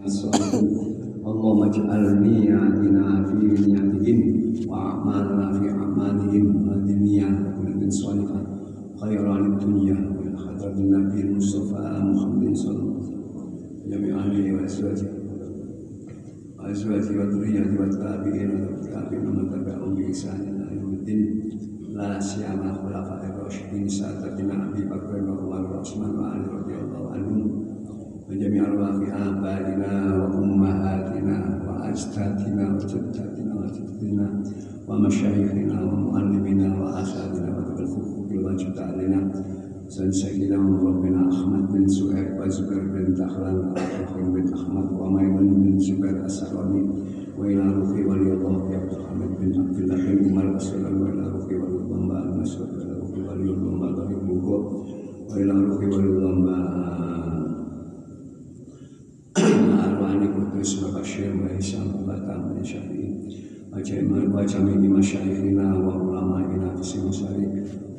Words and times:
اللهم 0.00 1.62
اجعل 1.62 2.22
نياتنا 2.22 3.24
في 3.24 3.34
نياتهم 3.34 4.18
واعمالنا 4.68 5.52
في 5.52 5.70
أعمالهم. 5.70 6.68
هذه 6.68 6.92
النيات 6.98 7.38
كل 7.56 7.92
صالحه 7.92 8.42
خيرا 9.00 9.46
الدنيا 9.46 9.98
والآخرة. 10.18 10.72
النبي 10.78 11.20
المصطفى 11.20 11.82
محمد 12.10 12.56
صلى 12.56 12.78
الله 12.78 12.94
عليه 12.94 13.02
وسلم. 13.02 13.22
جميع 13.86 14.18
أهله 14.18 14.54
وأزواجه. 14.54 15.10
وأزواجه 16.58 17.18
وذريته 17.18 17.80
والتابعين 17.80 18.50
والتابعين 18.50 19.26
ومن 19.26 19.50
تبعهم 19.50 19.94
بإحسان 19.94 20.40
إلى 20.40 20.80
يوم 20.80 20.92
الدين. 20.94 21.22
لا 21.88 22.20
سيما 22.20 22.72
خلفاء 22.72 23.22
الراشدين 23.30 23.88
سادتنا 23.88 24.68
أبي 24.68 24.84
بكر 24.84 25.14
وعمر 25.22 25.70
وعثمان 25.70 26.18
وعلي 26.18 26.46
رضي 26.46 26.74
الله 26.82 27.10
عنهم. 27.12 27.63
وجميع 28.34 28.64
أرواح 28.66 28.96
آبائنا 29.26 29.92
وأمهاتنا 30.18 31.36
وأجدادنا 31.66 32.64
وجداتنا 32.74 33.52
وجدتنا 33.60 34.26
ومشايخنا 34.88 35.76
ومعلمنا 35.84 36.68
وأساتذتنا 36.80 37.50
وتبلغ 37.58 37.92
الواجب 38.30 38.74
علينا. 38.78 39.20
سيدنا 39.88 40.56
ربنا 40.88 41.20
أحمد 41.32 41.72
بن 41.72 41.86
سؤير 41.86 42.26
وزبير 42.40 42.82
بن 42.92 43.14
دخلان 43.14 43.56
وأخي 43.56 44.22
بن 44.34 44.46
أحمد 44.54 44.86
وميمون 45.00 45.46
بن 45.54 45.78
زبير 45.78 46.24
السراني 46.24 46.82
وإلى 47.38 47.64
روحي 47.76 48.02
ولي 48.04 48.32
الله 48.32 48.72
يا 48.74 48.80
محمد 48.90 49.30
بن 49.40 49.50
عبد 49.60 49.78
الله 49.78 50.14
بن 50.14 50.24
عمر 50.30 50.46
وسلم 50.56 50.94
وإلى 51.02 51.24
روحي 51.34 51.54
ولي 51.62 51.78
الله 51.98 52.22
المسعود 52.28 52.68
وإلى 52.74 52.94
روحي 53.00 53.20
ولي 53.28 53.50
الله 53.50 53.90
وإلى 55.30 55.52
روحي 55.66 55.86
ولي 55.86 56.26
الله 56.32 57.43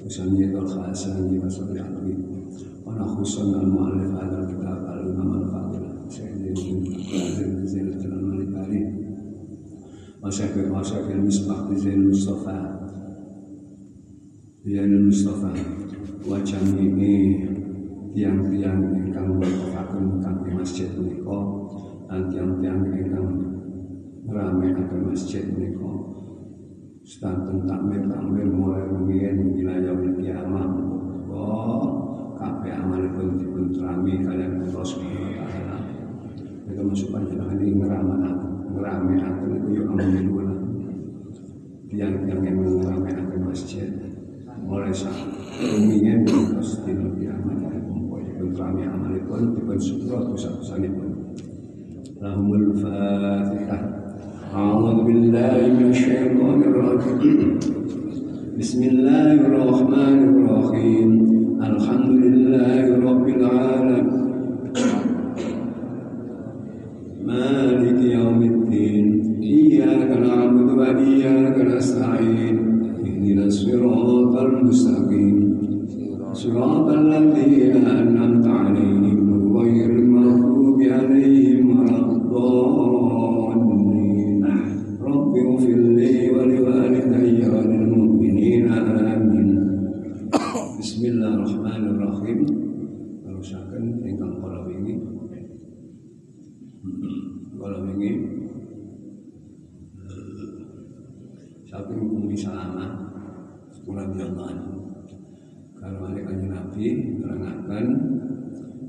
usaniyat 0.06 0.54
al 0.54 0.70
khasani 0.70 1.42
wa 1.42 1.50
sabri 1.50 1.82
alwi 1.82 2.14
wa 2.86 2.94
nakhusun 2.94 3.58
al 3.58 3.66
mu'allif 3.66 4.14
hadal 4.14 4.46
kitab 4.46 4.86
al 4.86 5.02
imam 5.02 5.42
al 5.42 5.46
fadil 5.50 5.86
sayyidina 6.06 6.54
bin 7.42 7.66
zain 7.66 7.90
al 7.90 7.98
kalam 7.98 8.38
al 8.38 8.46
bari 8.54 8.82
wa 10.22 10.30
syafi'i 10.30 10.70
wa 10.70 10.86
syafi'i 10.86 11.18
misbah 11.18 11.66
bi 11.66 11.74
zain 11.82 12.06
mustafa 12.06 12.58
zain 14.62 14.94
mustafa 15.10 15.52
wa 16.30 16.38
jamini 16.46 17.42
tiang-tiang 18.14 18.86
ingkang 19.10 19.42
berpakan 19.42 20.22
kangge 20.22 20.54
masjid 20.54 20.88
menika 20.94 21.40
tiang-tiang 22.10 22.86
ingkang 22.86 23.30
ngramekaken 24.26 25.02
masjid 25.10 25.46
menika 25.50 25.90
sedanten 27.06 27.66
takmir 27.66 28.02
takmir 28.10 28.46
mulai 28.50 28.86
rumiyin 28.90 29.54
wilayah 29.54 29.94
kiamat 30.18 30.72
oh 31.30 31.86
kabeh 32.38 32.74
amalipun 32.74 33.38
dipun 33.38 33.72
terami 33.74 34.22
kalian 34.22 34.62
Allah 34.66 34.86
taala. 34.86 35.78
Itu 36.66 36.82
masuk 36.82 37.10
panjenengan 37.14 37.62
ini 37.62 37.78
ngeramakaken 37.78 38.52
ngeramekaken 38.74 39.50
itu 39.54 39.68
yo 39.70 39.84
alhamdulillah 39.94 40.60
tiang-tiang 41.90 42.42
yang 42.42 42.58
ngeramekaken 42.60 43.42
masjid 43.46 43.90
mulai 44.66 44.90
saat 44.90 45.30
rumiyin 45.62 46.26
terus 46.26 46.82
di 46.82 46.94
kiamat 46.94 47.66
kami 48.56 48.88
amalipun 48.88 49.52
dipun 49.52 49.78
syukur 49.78 50.32
dosa-dosanipun 50.32 51.15
lahumul 52.26 52.74
fatihah 52.82 53.82
أعوذ 54.56 55.04
بالله 55.04 55.58
من 55.78 55.92
الشيطان 55.92 56.60
الرجيم. 56.64 57.60
بسم 58.56 58.82
الله 58.92 59.36
الرحمن 59.52 60.20
الرحيم. 60.32 61.10
الحمد 61.60 62.12
لله 62.24 62.84
رب 63.04 63.26
العالمين. 63.36 64.08
مالك 67.28 68.00
يوم 68.00 68.40
الدين. 68.54 69.05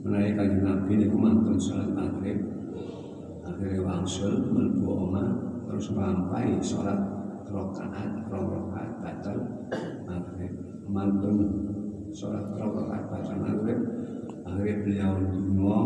Menaik 0.07 0.39
kajian 0.39 0.63
Nabi 0.63 0.91
ini 0.95 1.07
mantun 1.11 1.59
sholat 1.59 1.91
maghrib. 1.91 2.39
Akhirnya 3.43 3.83
wangsul 3.83 4.55
melbu 4.55 4.87
oma 4.87 5.25
terus 5.67 5.91
sampai 5.91 6.63
sholat 6.63 6.99
rokaat 7.51 8.31
rokaat 8.31 8.91
batal 9.03 9.39
maghrib. 10.07 10.55
Mantun 10.87 11.39
sholat 12.15 12.55
rokaat 12.55 13.03
batal 13.11 13.37
maghrib. 13.43 13.79
Akhirnya 14.47 14.75
beliau 14.87 15.13
dungo. 15.27 15.83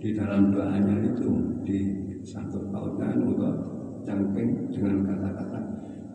Di 0.00 0.16
dalam 0.16 0.50
doanya 0.50 0.96
itu 1.12 1.60
di 1.60 1.78
satu 2.24 2.72
pautan 2.72 3.20
untuk 3.20 3.52
cangking 4.00 4.72
dengan 4.72 5.04
kata-kata 5.04 5.60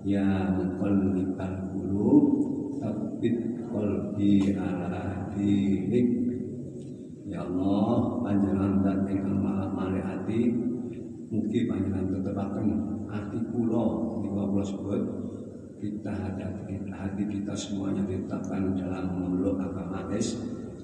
ya 0.01 0.49
mengkolibal 0.57 1.69
qulub 1.69 2.25
tabbit 2.81 3.37
qalbi 3.69 4.57
ala 4.57 5.29
dinik 5.29 6.24
ya 7.35 7.43
Allah 7.43 8.23
panjenengan 8.23 8.79
dan 8.79 9.03
ingkang 9.11 9.43
maha 9.43 9.67
male 9.75 9.99
ati 9.99 10.55
mugi 11.27 11.67
panjenengan 11.67 12.15
tetepaken 12.15 12.67
ati 13.11 13.37
kula 13.51 13.85
niku 14.23 14.39
kula 14.55 14.63
sebut 14.63 15.03
kita 15.83 16.15
kita, 16.31 16.95
hati 16.95 17.23
kita 17.27 17.51
semuanya 17.51 18.07
ditetapkan 18.07 18.79
dalam 18.79 19.19
memeluk 19.19 19.59
agama 19.59 20.07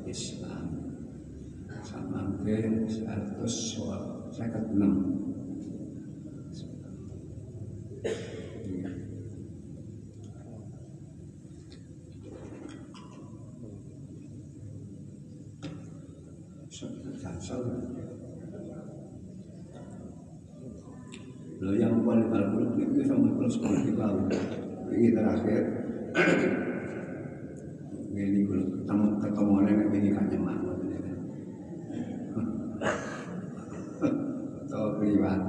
Islam. 0.04 0.68
Sama 1.82 2.38
ke 2.44 3.48
156 3.48 5.22
Jansel 17.22 17.62
Lo 21.62 21.72
yang 21.78 22.02
paling 22.02 22.34
bagus 22.34 22.74
itu 22.82 23.06
sama 23.06 23.30
terus 23.38 23.54
seperti 23.62 23.94
tahu 23.94 24.18
ini 24.92 25.14
terakhir 25.14 25.62
ini 28.18 28.40
kalau 28.50 28.66
ketemu 28.66 29.08
ketemu 29.22 29.52
orang 29.54 29.70
yang 29.70 29.90
ini 29.94 30.10
kan 30.10 30.26
nyaman 30.34 30.58
Tahu 34.72 34.88
privat 34.98 35.42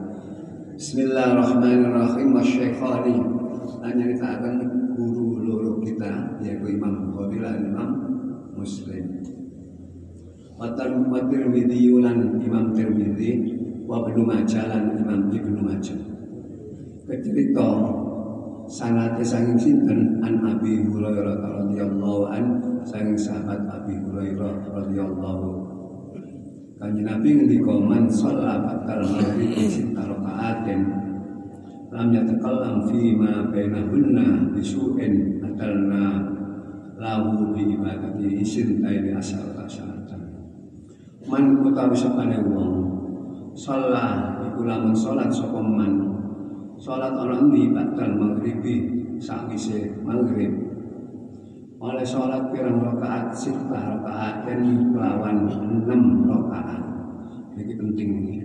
Bismillahirrahmanirrahim. 0.92 2.36
Masyaikhani 2.36 3.16
Hanya 3.80 4.12
kita 4.12 4.26
akan 4.28 4.54
guru 4.92 5.40
loro 5.40 5.80
kita 5.80 6.36
Yaitu 6.44 6.68
Imam 6.68 7.08
Bukhari 7.08 7.40
dan 7.40 7.64
Imam 7.64 7.90
Muslim. 8.52 9.24
Watan 10.60 11.08
wa 11.08 11.16
Tirmidzi 11.32 11.88
lan 11.96 12.36
Imam 12.44 12.76
Tirmidzi 12.76 13.40
wa 13.88 14.04
Ibnu 14.04 14.20
Majah 14.20 14.68
lan 14.68 14.92
Imam 15.00 15.32
Ibnu 15.32 15.64
Majah. 15.64 15.96
Kecerita 17.08 17.68
sanate 18.68 19.24
sanging 19.24 19.56
sinten 19.56 20.20
an 20.20 20.44
Abi 20.44 20.76
Hurairah 20.92 21.40
radhiyallahu 21.40 22.28
an 22.28 22.44
sanging 22.84 23.16
sahabat 23.16 23.64
Abi 23.64 23.96
Hurairah 23.96 24.68
radhiyallahu 24.68 25.71
Kanjeng 26.82 27.06
Nabi 27.06 27.28
ngendika 27.38 27.78
man 27.78 28.10
shalla 28.10 28.58
batal 28.58 29.06
maghrib 29.06 29.54
sita 29.70 30.02
rakaatin 30.02 30.82
lam 31.94 32.10
yatakallam 32.10 32.90
fi 32.90 33.14
ma 33.14 33.46
bainahunna 33.54 34.50
bisu'in 34.50 35.38
atalna 35.46 36.26
lahu 36.98 37.54
bi 37.54 37.78
ibadati 37.78 38.42
isin 38.42 38.82
taini 38.82 39.14
asal 39.14 39.54
asal 39.62 39.94
man 41.30 41.62
utawi 41.62 41.94
sapane 41.94 42.42
wong 42.50 42.82
Salah 43.52 44.40
iku 44.48 44.64
lamun 44.64 44.96
salat 44.96 45.28
sapa. 45.28 45.60
Salat 46.80 47.14
ana 47.14 47.36
endi 47.36 47.68
batal 47.68 48.16
maghribi 48.16 48.76
sakwise 49.20 49.92
maghrib 50.02 50.71
oleh 51.82 52.06
sholat 52.06 52.54
pirang 52.54 52.78
rokaat 52.78 53.34
sita 53.34 53.74
rokaat 53.74 54.46
dan 54.46 54.62
bawan 54.94 55.50
enam 55.50 56.02
rokaat 56.30 56.78
jadi 57.58 57.74
penting 57.74 58.08
ini. 58.22 58.36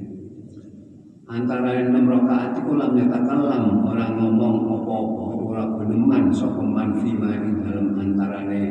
Antara 1.30 1.78
enam 1.78 2.10
rokaat 2.10 2.58
itu 2.58 2.74
lam 2.74 2.98
kata 2.98 3.36
lam 3.38 3.86
orang 3.86 4.18
ngomong 4.18 4.56
opo 4.66 4.94
opo 5.06 5.24
orang 5.54 5.70
beneman 5.78 6.24
sokoman 6.34 6.98
fima 6.98 7.30
ini 7.38 7.62
dalam 7.62 7.94
antarane 7.94 8.62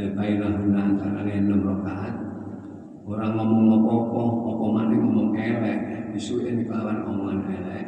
eh, 0.00 0.08
antara 0.72 1.20
lain 1.20 1.44
enam 1.44 1.60
rokaat 1.60 2.14
orang 3.04 3.36
ngomong 3.36 3.84
opo 3.84 3.92
opo 4.00 4.22
Opo 4.50 4.64
mana 4.72 4.96
ngomong 4.96 5.36
elek 5.36 6.12
isu 6.16 6.40
ini 6.48 6.64
kelawan 6.64 7.04
omongan 7.04 7.44
elek. 7.52 7.86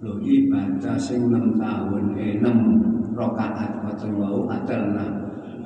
Lo 0.00 0.16
ibadah 0.16 0.96
sing 0.96 1.28
enam 1.28 1.60
tahun 1.60 2.16
eh, 2.16 2.40
enam 2.40 2.56
rokaat 3.20 3.84
macam 3.84 4.10
wau 4.16 4.48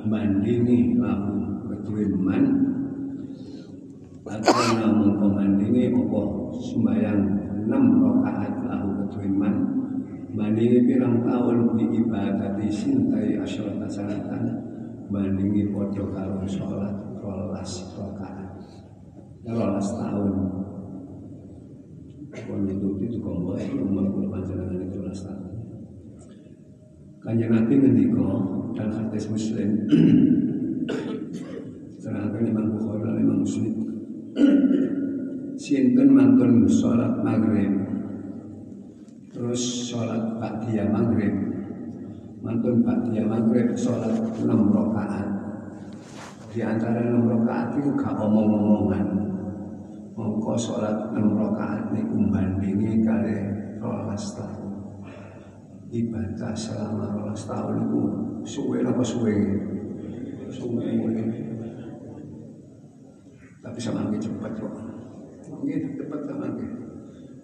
mandi 0.05 0.53
ni 0.59 0.77
lahu 0.99 1.63
ketuin 1.71 2.11
man 2.19 2.43
atalna 4.27 4.91
mongko 4.91 5.25
mandini 5.31 5.89
opo 5.95 6.51
sembayang 6.59 7.21
enam 7.63 7.83
rokaat 8.03 8.53
lahu 8.67 9.07
ketuin 9.07 9.33
man 9.39 9.55
mandi 10.35 10.67
ni 10.67 10.79
pirang 10.83 11.23
tahun 11.23 11.79
di 11.79 11.85
ibadati 12.03 12.67
sintai 12.67 13.39
asyarata 13.39 14.37
mandi 15.07 15.43
ni 15.47 15.63
podo 15.71 16.11
kalau 16.11 16.43
sholat 16.43 16.93
rolas 17.23 17.71
rokaat 17.95 18.51
rolas 19.45 19.89
tahun. 19.93 20.33
Kalau 22.35 22.67
itu 22.67 22.89
itu 22.99 23.17
kongsi 23.21 23.77
umur 23.79 24.11
panjenengan 24.27 24.81
itu 24.89 24.99
rolas 24.99 25.21
tahun. 25.23 25.44
Kanjeng 27.25 27.57
Nabi 27.57 27.73
ngendika 27.81 28.29
dan 28.77 28.93
hadis 28.93 29.25
Muslim 29.33 29.89
Serahkan 31.97 32.45
Imam 32.45 32.77
Bukhari 32.77 33.01
dan 33.01 33.17
Imam 33.17 33.41
Muslim 33.41 33.73
Sinten 35.57 36.13
mantun 36.13 36.69
sholat 36.69 37.25
maghrib? 37.25 37.73
Terus 39.33 39.89
sholat 39.89 40.37
Ba'diyah 40.37 40.91
maghrib. 40.91 41.33
Mantun 42.45 42.83
Ba'diyah 42.83 43.25
maghrib 43.25 43.73
sholat 43.73 44.13
6 44.35 44.45
rakaat. 44.45 45.27
Di 46.51 46.59
antara 46.59 47.07
6 47.07 47.23
rakaat 47.25 47.79
itu 47.79 47.89
gak 47.95 48.19
omong-omongan. 48.19 49.07
Mongko 50.13 50.53
sholat 50.59 51.15
6 51.15 51.23
rakaat 51.23 51.95
ini 51.95 52.03
kumbandingi 52.03 52.91
kali 53.01 53.37
rolas 53.79 54.35
tahun 54.35 54.64
ibadah 55.95 56.51
selama 56.51 57.15
rolas 57.15 57.47
tahun 57.47 57.87
itu 57.87 58.01
suwe 58.43 58.83
apa 58.83 59.03
suwe? 59.03 59.35
Suwe. 60.51 60.91
Tapi 63.63 63.79
sama 63.81 64.05
lagi 64.07 64.19
cepat 64.21 64.51
kok. 64.59 64.73
Mungkin 65.49 65.79
cepat 65.97 66.19
sama 66.27 66.43
lagi. 66.51 66.67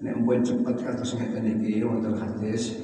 Nek 0.02 0.16
buat 0.26 0.42
cepat 0.42 0.76
kata 0.82 1.04
ngeten 1.06 1.62
iki 1.62 1.86
wonten 1.86 2.18
hadis 2.18 2.78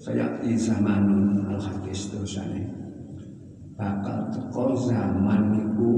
saya 0.00 0.40
di 0.40 0.56
zaman 0.56 1.04
al 1.46 1.60
hadis 1.60 2.10
terusane. 2.10 2.66
Bakal 3.76 4.28
teko 4.32 4.76
zaman 4.76 5.54
niku 5.54 5.92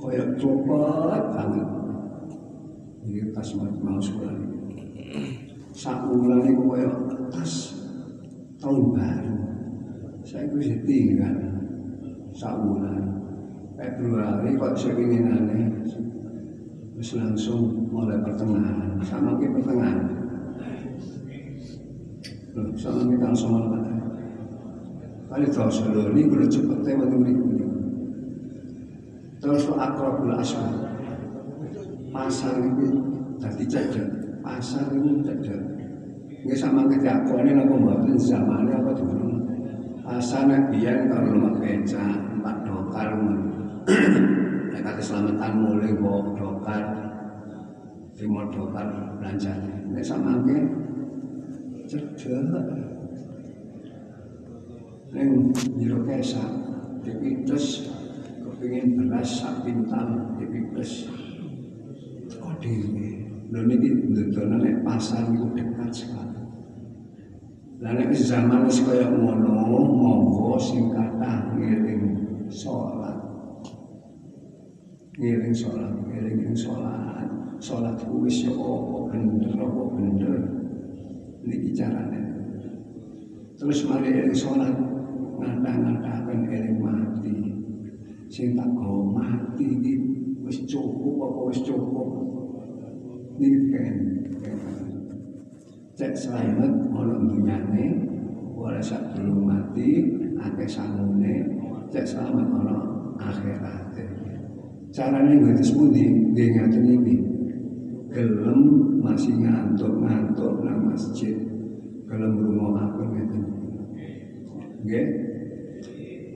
kaya 0.00 0.24
cepat 0.40 1.22
banget. 1.36 1.68
Ini 3.00 3.32
pas 3.34 3.48
mau 3.56 3.98
sekolah. 3.98 4.50
sakulan 5.10 5.39
itu 5.72 6.62
kaya 6.66 6.90
tas 7.30 7.52
tahun 8.60 8.84
baru. 8.94 9.36
Saya 10.26 10.46
itu 10.50 10.54
bisa 10.60 10.76
tinggal. 10.84 11.36
Sakulan 12.30 13.02
Februari 13.74 14.54
kok 14.54 14.76
saya 14.76 14.94
ingin 15.00 15.24
aneh. 15.30 15.66
Terus 16.94 17.10
langsung 17.16 17.88
mulai 17.88 18.20
pertengahan. 18.20 19.00
Sama 19.00 19.40
ke 19.40 19.48
pertengahan. 19.48 20.06
Loh, 22.50 22.68
sama 22.76 23.08
kita 23.08 23.24
langsung 23.30 23.50
mulai 23.56 23.90
kali 25.30 25.46
tahu 25.46 25.70
seluruh 25.70 26.10
ini 26.10 26.26
udah 26.26 26.48
cepet 26.50 26.78
lewat 26.82 27.08
ini 27.14 27.32
terus 29.38 29.70
akrabul 29.70 30.34
aswad 30.34 30.90
pasar 32.10 32.58
itu 32.58 32.86
tadi 33.38 33.64
cedek 33.70 34.19
pasar 34.42 34.90
itu 34.92 35.24
cedek 35.24 35.80
Nggak 36.40 36.56
sama 36.56 36.88
kejatuhannya 36.88 37.52
apa 37.52 37.74
mboten 37.76 38.16
zamannya 38.16 38.74
apa 38.80 38.90
dulu. 38.96 39.28
Asana 40.08 40.72
biyen 40.72 41.12
kalau 41.12 41.36
lemak 41.36 41.60
beca, 41.60 42.00
empat 42.32 42.56
dokar. 42.64 43.08
Nek 44.72 44.80
kata 44.80 45.02
selamatan 45.04 45.52
mulai 45.60 45.92
bawa 45.92 46.32
dokar. 46.32 46.82
Lima 48.16 48.48
dokar 48.48 48.88
belanja. 49.20 49.52
Nek 49.92 50.00
sama 50.00 50.40
ke 50.48 50.56
cedek. 51.84 52.66
Neng 55.10 55.50
jero 55.76 56.06
kesa, 56.08 56.40
dipites 57.04 57.90
kepingin 58.46 58.96
beras 58.96 59.44
sak 59.44 59.60
pintal 59.60 60.38
dipites. 60.40 61.10
Kok 62.32 62.56
dhewe. 62.64 63.29
Lho 63.50 63.66
niki 63.66 63.90
ndodono 63.90 64.62
nek 64.62 64.86
pasar 64.86 65.26
niku 65.26 65.50
dekat 65.58 65.90
sekali. 65.90 66.38
Lah 67.82 67.98
nek 67.98 68.14
zaman 68.14 68.62
wis 68.70 68.78
kaya 68.86 69.10
ngono, 69.10 69.66
monggo 69.90 70.54
sing 70.54 70.94
kathah 70.94 71.58
ngiring 71.58 72.14
salat. 72.46 73.18
Ngiring 75.18 75.50
salat, 75.50 75.90
ngiring 76.06 76.54
salat. 76.54 77.26
Salat 77.58 77.98
wis 78.22 78.46
ya 78.46 78.54
apa 78.54 78.96
bener 79.10 79.58
apa 79.58 79.82
bener. 79.98 80.40
Niki 81.42 81.74
carane. 81.74 82.22
Terus 83.58 83.82
mari 83.90 84.14
eling 84.14 84.36
salat 84.38 84.78
ngata-ngatakan 85.42 86.46
eling 86.46 86.78
mati. 86.78 87.34
Sing 88.30 88.54
tak 88.54 88.70
mati 89.10 89.66
iki 89.74 89.92
wis 90.46 90.62
cukup 90.70 91.18
apa 91.18 91.40
wis 91.50 91.60
cukup. 91.66 92.29
Niki 93.40 93.72
kan. 93.72 93.96
cek 95.96 96.12
selamat 96.12 96.92
ono 96.92 97.24
dunyane 97.24 97.84
ora 98.52 98.80
sak 98.84 99.16
durung 99.16 99.48
mati 99.48 100.12
akeh 100.36 100.68
sangune 100.68 101.48
cek 101.88 102.04
selamat 102.04 102.46
ono 102.52 102.76
akhirat 103.16 103.96
carane 104.92 105.40
ngerti 105.40 105.72
pundi 105.72 106.04
nggih 106.36 106.48
ngaten 106.52 106.84
iki. 106.84 107.16
Gelem 108.12 108.60
masih 109.00 109.32
ngantuk-ngantuk 109.40 110.60
nang 110.60 110.92
masjid. 110.92 111.40
Gelem 112.12 112.44
rungokaken 112.44 113.08
ngeten 113.08 113.42
nggih? 114.84 115.06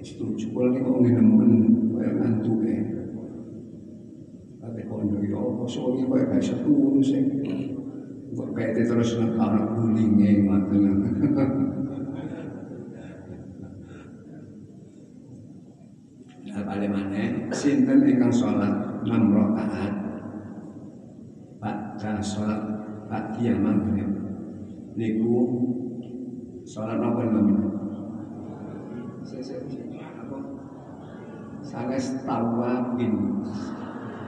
Setuju. 0.01 0.57
Kalau 0.57 0.73
ini 0.73 0.81
kok 0.81 1.01
nemen 1.21 1.53
kaya 1.93 2.11
ngantuke 2.17 3.04
Tapi 4.65 4.81
kondo 4.89 5.21
ya 5.21 5.37
apa 5.37 5.65
soalnya 5.69 6.09
kaya 6.09 6.25
gak 6.25 6.41
bisa 6.41 6.57
turu 6.65 7.05
sih 7.05 7.21
Kok 8.35 8.51
terus 8.57 9.15
nekana 9.21 9.77
gulingnya 9.77 10.43
matanya. 10.43 10.91
Nah, 16.55 16.63
balik 16.67 16.91
mana? 16.91 17.51
Sinten 17.55 18.03
ingkang 18.03 18.35
sholat 18.35 18.75
enam 19.07 19.35
rakaat 19.35 19.95
pada 21.63 22.19
sholat 22.19 22.63
Fatihah 23.07 23.59
maghrib 23.59 24.11
niku 24.99 25.35
sholat 26.67 26.99
apa 26.99 27.23
namanya? 27.27 27.71
Sanes 31.63 32.07
tawabin 32.23 33.15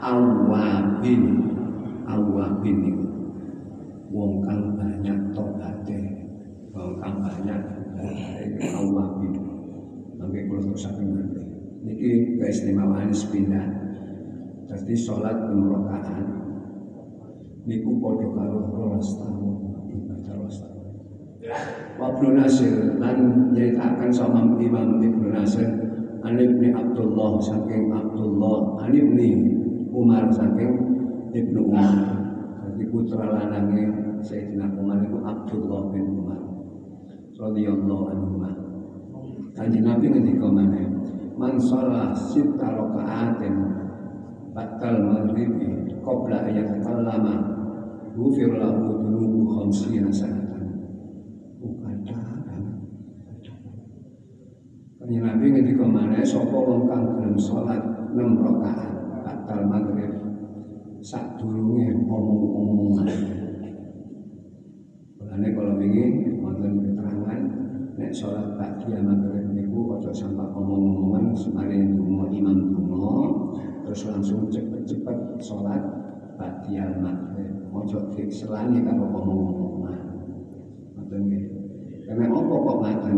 awabin. 0.00 1.22
Awabin 2.06 2.76
niku 2.86 3.06
wong 4.14 4.46
kang 4.46 4.78
banyak 4.78 5.18
tobaté 5.34 5.98
wong 6.70 6.96
kang 7.02 7.18
banyak 7.18 7.60
awabin. 8.72 9.34
Mangke 10.16 10.40
kula 10.48 10.60
terusaken 10.64 11.06
ngerti 11.12 11.42
niki 11.86 12.10
keistimewaan 12.40 13.12
sepindah 13.12 13.66
dadi 14.66 14.94
salat 14.96 15.38
rakaat. 15.52 16.26
Niku 17.66 17.98
padha 17.98 18.26
karo 18.30 18.58
rolas 18.70 19.18
tahun 19.18 19.54
ibadah 19.90 20.34
rolas 20.38 20.56
tahun 20.62 20.76
Wabnu 21.98 22.38
Nasir 22.38 22.94
lan 23.02 23.50
nyeritakan 23.50 24.10
sama 24.14 24.54
Imam 24.58 25.02
Ibnu 25.02 25.34
Nasir 25.34 25.66
An 26.22 26.38
Abdullah 26.38 27.42
saking 27.42 27.90
Abdullah 27.90 28.86
An 28.86 28.94
Umar 29.96 30.28
saking 30.28 30.76
Ibnu 31.32 31.72
Umar. 31.72 31.96
Jadi 32.68 32.84
putra 32.92 33.24
lanangnya 33.32 34.20
Sayyidina 34.20 34.68
Umar 34.76 35.00
itu 35.00 35.16
Abdullah 35.24 35.88
bin 35.88 36.04
Umar 36.20 36.40
radhiyallahu 37.36 38.04
anhu 38.12 38.36
Kanjeng 39.56 39.88
Nabi 39.88 40.12
ngendika 40.12 40.52
mana 40.52 40.84
man 41.40 41.56
shalah 41.56 42.12
sita 42.12 42.76
rakaatin 42.76 43.56
batal 44.52 45.00
maghribi 45.00 45.96
qabla 46.04 46.44
ayat 46.44 46.76
kallama 46.84 47.40
ghufir 48.12 48.52
lahu 48.52 49.00
dunubu 49.00 49.48
khamsina 49.48 50.12
sanatan. 50.12 50.76
Bukan 51.56 52.04
Nabi 55.08 55.46
ngendika 55.56 55.88
mana 55.88 56.20
sapa 56.20 56.52
wong 56.52 56.84
kang 56.84 57.16
gelem 57.16 57.40
salat 57.40 57.80
6 58.12 58.20
rakaat 58.36 58.95
batal 59.46 59.62
maghrib. 59.70 60.10
Sak 61.06 61.38
durunge 61.38 61.94
omong-omongan. 62.10 63.06
Mulane 65.22 65.48
kalau 65.54 65.78
ingin 65.78 66.42
wonten 66.42 66.82
keterangan 66.82 67.40
nek 67.94 68.10
sholat 68.10 68.58
ba'diyah 68.58 69.06
maghrib 69.06 69.46
niku 69.54 69.94
aja 69.94 70.10
sampai 70.10 70.50
omong-omongan 70.50 71.30
semari 71.38 71.78
donga 71.94 72.26
imam 72.34 72.74
donga 72.74 73.22
terus 73.86 74.10
langsung 74.10 74.50
cepet-cepet 74.50 75.38
sholat 75.38 75.78
ba'diyah 76.34 76.98
maghrib. 76.98 77.70
Ojo 77.70 78.02
diselani 78.18 78.82
karo 78.82 79.06
omong-omongan. 79.14 80.00
Ngoten 80.98 81.20
nggih. 81.30 81.44
Karena 82.10 82.34
apa 82.34 82.50
kok 82.50 82.78
ngaten? 82.82 83.16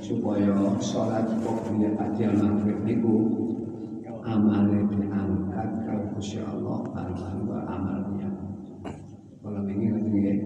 Supaya 0.00 0.56
sholat 0.80 1.28
ba'diyah 1.44 1.92
ba'diyah 2.00 2.32
maghrib 2.32 2.80
niku 2.80 3.14
amale 4.24 4.84
diangkat 4.88 5.39
kalau 6.20 6.28
Gusti 6.28 6.44
Allah 6.44 6.84
barang 6.92 7.48
amalnya 7.64 8.28
kalau 9.40 9.64
ingin 9.64 9.96
ngoten 9.96 10.12
nggih. 10.20 10.38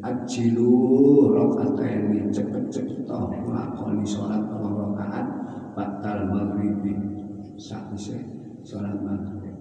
Ajilu 0.00 0.72
ini 1.76 2.24
cepet-cepet 2.32 3.04
melakoni 3.44 4.00
sholat 4.00 4.40
rong 4.48 4.96
rakaat 4.96 5.28
batal 5.76 6.24
maghribi 6.32 6.96
sakwise 7.60 8.16
sholat 8.64 8.96
maghrib. 9.04 9.52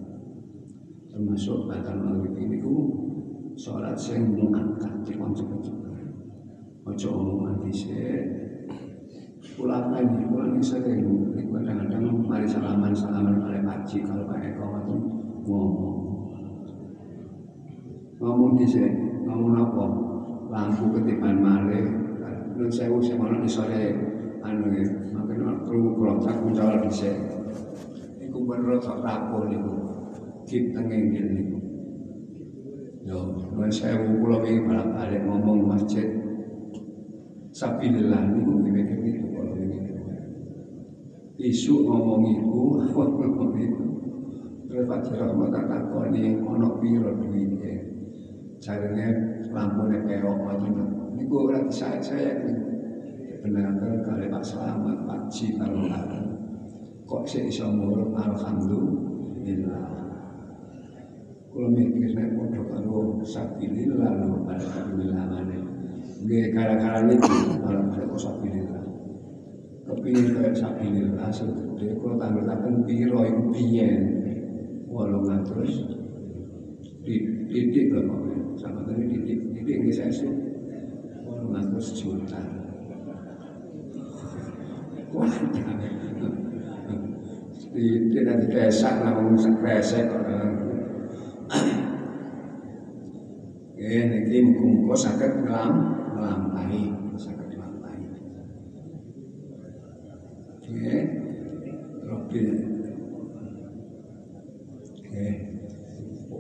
Termasuk 1.12 1.68
batal 1.68 2.00
maghrib 2.00 2.40
ini 2.40 2.64
ku 2.64 2.76
sholat 3.60 4.00
sing 4.00 4.32
mengangkat 4.32 4.96
cepet-cepet. 5.04 6.08
Ojo 6.88 7.08
omongan 7.20 7.68
dhisik 7.68 8.39
pulang 9.56 9.94
lagi 9.94 10.22
pulang 10.30 10.58
ini 10.58 10.64
sering 10.64 11.02
kadang-kadang 11.50 12.06
mari 12.26 12.48
salaman 12.50 12.94
salaman 12.94 13.42
kali 13.42 13.60
haji 13.66 13.98
kalau 14.06 14.26
pakai 14.30 14.52
kau 14.58 14.70
ngomong. 15.50 15.98
Ngomong 18.20 18.52
dhisik 18.60 18.92
ngomong 19.24 19.56
apa? 19.56 19.86
Lampu 20.50 20.84
ketiban 20.98 21.40
malih. 21.40 21.86
Nun 22.60 22.68
sewu 22.68 23.00
sing 23.00 23.22
ana 23.24 23.40
isore 23.48 23.96
anu 24.44 24.68
ya 24.76 24.84
makin 25.16 25.64
krungu 25.64 25.96
krotak 25.96 26.36
muncul 26.44 26.76
dhisik 26.84 27.16
iku 28.20 28.40
bener 28.44 28.80
tok 28.80 29.00
rapuh 29.00 29.48
niku 29.48 29.74
kitenge 30.44 30.98
nggih 31.00 31.26
niku. 31.32 31.58
Yo 33.08 33.18
nun 33.56 33.72
sewu 33.72 34.20
kula 34.20 34.44
wingi 34.44 34.68
balik 34.68 35.24
ngomong 35.24 35.70
masjid. 35.72 36.08
Sabilillah 37.56 38.36
niku 38.36 38.60
mikir 38.60 38.86
gitu 38.86 39.02
ini 39.02 39.29
isu 41.40 41.88
ngomong 41.88 42.24
iku 42.28 42.84
ngomong 42.96 43.56
itu 43.56 43.86
terus 44.70 44.86
Pak 44.86 45.00
Jirahmat 45.08 45.50
tak 45.56 45.66
takoni 45.72 46.38
piro 46.78 47.10
duitnya 47.18 47.90
caranya 48.60 49.08
lampu 49.56 49.88
peok 49.88 50.38
macam 50.44 50.68
itu. 50.68 50.84
Ini 51.16 51.24
gue 51.26 51.42
berarti 51.48 51.74
saya 51.74 52.00
saya 52.04 52.32
benar 53.40 53.72
kali 54.04 54.28
Pak 54.28 54.44
Selamat, 54.44 54.98
Pak 55.08 55.22
ada. 55.32 56.20
Kok 57.08 57.24
saya 57.26 57.48
bisa 57.50 57.66
muruk 57.72 58.14
Alhamdulillah. 58.14 59.88
Kalau 61.50 61.70
mikir 61.74 62.14
nek 62.14 62.38
podo 62.38 62.62
karo 62.70 63.00
sabilillah 63.26 64.22
lho 64.22 64.38
mana. 64.46 65.58
Nggih 66.22 66.54
gara-gara 66.54 67.02
niku 67.10 67.58
kalau 67.66 67.90
saya 67.90 68.06
sabilillah. 68.14 68.79
Kepingin 69.90 70.38
kayak 70.38 70.54
sabilillah 70.54 71.34
sebetulnya 71.34 71.98
kalau 71.98 72.16
tanggal-tanggal 72.22 72.74
piro 72.86 73.26
biyen. 73.50 74.02
Walau 74.86 75.26
terus 75.42 75.82
didik 77.02 77.90
lah 77.90 78.06
sama 78.54 78.86
tadi 78.86 79.10
titik 79.10 79.40
titik 79.58 79.90
saya 79.90 80.14
sih. 80.14 80.30
Ratus 81.50 81.98
juta. 81.98 82.42
Wah 85.10 85.34
di 87.70 87.86
tidak 88.10 88.36
di 88.42 88.48
desa 88.50 88.90
namun 89.06 89.38
sekresek 89.38 90.10
ini 93.80 94.18
ini 94.26 94.40
muka 94.58 94.98
sakit 94.98 95.46
ngelam 95.46 95.74
ngelampai 96.18 96.90
oke 100.60 100.98
Oke, 102.10 102.42
oke, 104.98 105.26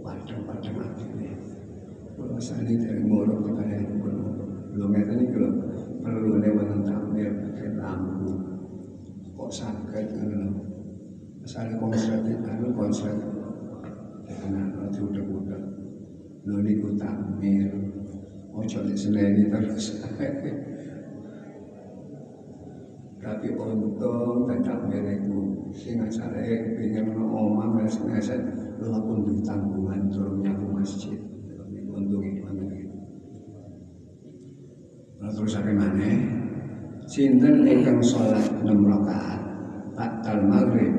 padang-padang 0.01 0.75
mati 0.82 1.06
nih. 1.17 1.34
Kalau 2.17 2.25
misalnya 2.39 2.72
dari 2.88 3.03
muruk 3.03 3.51
kepada 3.51 3.75
yang 3.75 4.00
belum 4.00 4.31
belum 4.72 4.96
ini 4.96 5.27
kalau 5.36 5.51
perlu 6.00 6.39
lewat 6.39 6.88
tampil 6.88 7.36
pakai 7.36 7.75
lampu, 7.75 8.31
kok 9.36 9.51
sakit 9.51 10.08
kan. 10.15 10.55
Misalnya 11.43 11.75
konslet 11.84 12.24
itu 12.31 12.39
kan 12.39 12.63
konslet, 12.72 13.19
karena 14.24 14.72
nanti 14.72 15.03
udah 15.03 15.25
udah 15.27 15.62
lo 16.48 16.63
niku 16.63 16.96
tampil, 16.96 17.67
oh 18.55 18.63
jadi 18.63 18.96
seneni 18.96 19.51
terus. 19.51 20.00
Tapi 23.19 23.51
untung 23.51 24.48
tetap 24.48 24.88
mereka 24.88 25.27
sing 25.75 26.00
asale 26.00 26.79
pengen 26.79 27.19
omah 27.19 27.67
mes-meset 27.67 28.48
lha 28.79 29.00
pun 29.03 29.27
di 29.27 29.43
tanggungan 29.43 30.08
turunnya 30.08 30.55
ke 30.55 30.65
masjid. 30.72 31.29
Untung 32.00 32.24
itu 32.24 32.48
Lalu 35.20 35.32
terus 35.36 35.60
apa 35.60 35.72
mana? 35.75 36.12
Sinten 37.03 37.68
ingkang 37.68 38.00
sholat 38.00 38.39
enam 38.63 38.88
rakaat 38.88 39.41
batal 39.91 40.48
maghrib. 40.48 40.96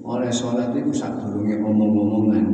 Oleh 0.00 0.32
sholat 0.32 0.72
itu 0.72 0.88
sadurunge 0.88 1.60
omong-omongan. 1.60 2.46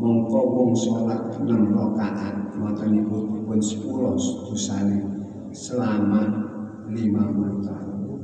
Mongko 0.00 0.40
wong 0.48 0.72
sholat 0.72 1.28
enam 1.36 1.76
rakaat 1.76 2.56
maka 2.56 2.88
niku 2.88 3.44
pun 3.44 3.60
sepuluh 3.60 4.16
dosane 4.48 5.04
selama 5.52 6.24
lima 6.88 7.28
puluh 7.28 7.60
tahun. 7.60 8.20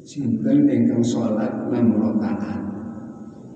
Sinten 0.00 0.58
ingkang 0.64 1.04
sholat 1.04 1.68
enam 1.68 2.00
rakaat 2.00 2.71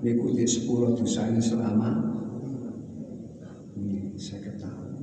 niku 0.01 0.33
di 0.33 0.45
sepuluh 0.45 0.93
dosanya 0.93 1.41
selama. 1.41 1.91
Ini 3.77 4.17
saya 4.17 4.49
ketahui. 4.49 5.01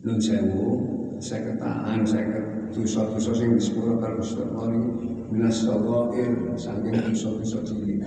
Nun 0.00 0.18
sewu 0.18 0.66
saya 1.20 1.52
ketahuan 1.52 2.02
saya 2.06 2.40
dosa-dosa 2.72 3.32
sing 3.36 3.58
di 3.58 3.62
sepuluh 3.62 3.98
sepuluh 4.22 4.70
ini. 4.70 4.82
Minas 5.30 5.62
sawair 5.62 6.34
saking 6.58 6.98
dosa-dosa 6.98 7.62
cilik. 7.62 8.02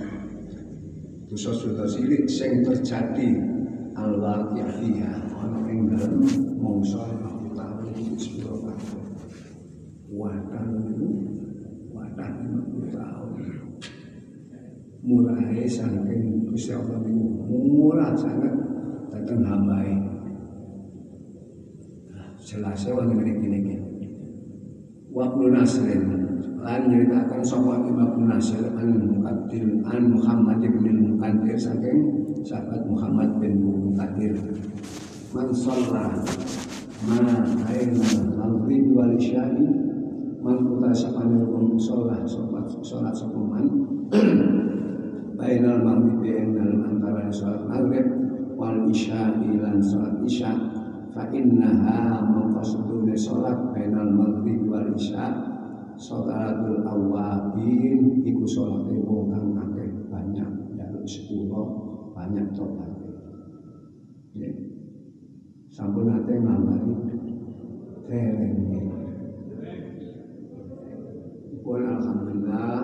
Dosa-dosa 1.30 1.84
cilik 1.88 2.28
sing 2.28 2.60
terjadi 2.60 3.30
al-waqi' 3.94 4.66
fiha 4.80 5.14
ana 5.38 5.64
ing 5.70 5.88
dalem 5.88 6.26
mongso 6.60 7.00
utawi 7.46 8.18
sepuluh 8.18 8.66
tahun 8.68 9.06
wadah 10.10 10.66
itu 10.82 11.08
wadah 11.94 12.30
lima 12.42 12.86
tahun 12.90 13.63
murahe 15.04 15.68
saking 15.68 16.48
Gusti 16.48 16.72
Allah 16.72 16.98
niku 17.04 17.28
murah 17.44 18.16
sangat. 18.16 18.56
Datang 19.12 19.46
hambai 19.46 19.94
jelasnya 22.44 22.92
wonten 22.92 23.16
mriki 23.22 23.46
niki 23.46 23.76
Waktu 25.14 25.44
Nasrin 25.54 26.02
lan 26.58 26.90
nyeritakan 26.90 27.40
sapa 27.46 27.86
Imam 27.86 28.26
Nasir 28.26 28.66
an 28.74 28.90
Muqaddir 28.98 29.84
an 29.86 30.10
Muhammad 30.10 30.58
bin 30.58 31.14
Muqaddir 31.14 31.54
saking 31.54 31.98
sahabat 32.42 32.82
Muhammad 32.90 33.38
bin 33.38 33.62
Muqaddir. 33.62 34.34
Man 35.30 35.48
shalla 35.54 36.18
ma 37.06 37.20
aina 37.70 38.10
al-ghid 38.42 38.90
wal 38.90 39.14
isya'i 39.14 39.70
man 40.42 40.58
uta 40.66 40.90
sapane 40.90 41.46
wong 41.46 41.78
salat 41.78 42.26
salat 42.26 42.66
salat 42.82 43.14
sapa 43.14 43.38
man 43.38 43.66
bainal 45.44 45.84
maghribi 45.84 46.40
ing 46.40 46.56
dalem 46.56 46.80
antara 46.88 47.28
salat 47.28 47.68
maghrib 47.68 48.08
wal 48.56 48.88
isya 48.88 49.36
lan 49.36 49.76
salat 49.84 50.16
isya. 50.24 50.56
Fa 51.12 51.28
innaha 51.36 52.24
maqsadune 52.32 53.12
salat 53.12 53.76
bainal 53.76 54.08
maghrib 54.08 54.64
wal 54.64 54.88
isya 54.96 55.36
salatul 56.00 56.80
awabin 56.88 58.24
iku 58.24 58.44
salate 58.48 58.96
wong 59.04 59.30
kang 59.36 59.52
akeh 59.68 59.88
banyak 60.08 60.48
jaluk 60.80 61.04
sepuluh 61.04 61.68
banyak 62.16 62.48
tobat 62.56 62.88
ya. 64.32 64.48
Sampun 65.68 66.08
ate 66.08 66.40
ngambari 66.40 66.94
dereng 68.08 69.03
pun 71.64 71.80
alhamdulillah 71.80 72.76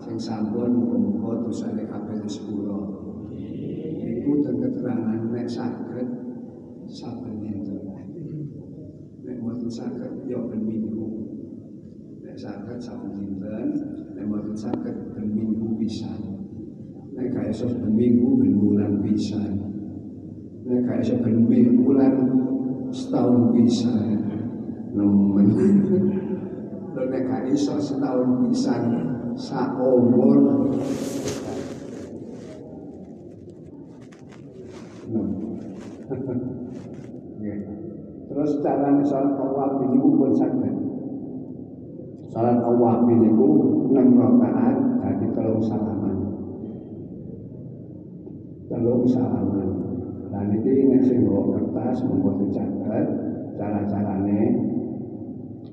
sing 0.00 0.16
sampun 0.16 0.72
muga-muga 0.72 1.44
dosane 1.44 1.84
kabeh 1.84 2.24
sepuro. 2.24 2.80
Iku 4.00 4.40
teng 4.40 4.56
keterangan 4.64 5.20
nek 5.28 5.44
saged 5.44 6.08
saben 6.88 7.44
dinten. 7.44 7.92
Nek 9.22 9.36
mboten 9.36 9.68
saged 9.68 10.24
ya 10.24 10.40
ben 10.48 10.64
minggu. 10.64 11.28
Nek 12.24 12.34
saged 12.40 12.80
saben 12.80 13.20
dinten, 13.20 13.68
nek 14.16 14.24
mboten 14.24 14.56
saged 14.56 14.96
ben 15.12 15.28
minggu 15.28 15.76
pisan. 15.76 16.40
Nek 17.12 17.36
kaya 17.36 17.52
iso 17.52 17.68
ben 17.68 17.92
minggu 17.92 18.40
ben 18.40 18.52
bulan 18.56 18.92
pisan. 19.04 19.60
Nek 20.64 20.80
kaya 20.88 21.04
iso 21.04 21.20
ben 21.20 21.44
bulan 21.84 22.14
setahun 22.88 23.52
pisan. 23.52 24.24
Nemen. 24.96 26.31
Lho 26.92 27.02
nek 27.08 27.24
gak 27.24 27.56
setahun 27.56 28.52
pisan 28.52 28.82
sak 29.32 29.80
umur 29.80 30.36
Terus 38.32 38.64
cara 38.64 38.96
salat 39.04 39.36
awab 39.36 39.84
ini 39.84 40.00
pun 40.00 40.32
saged. 40.32 40.72
Salat 42.32 42.64
awab 42.64 43.04
ini 43.12 43.28
ku 43.36 43.48
6 43.92 43.92
rakaat 43.92 44.76
dadi 45.04 45.26
telung 45.36 45.60
salaman. 45.60 46.16
Telung 48.72 49.04
salaman. 49.04 49.68
Dan 50.32 50.48
ini 50.48 50.96
nek 50.96 51.04
sing 51.04 51.28
kertas 51.28 52.08
monggo 52.08 52.40
dicatet 52.40 53.06
cara-carane 53.60 54.40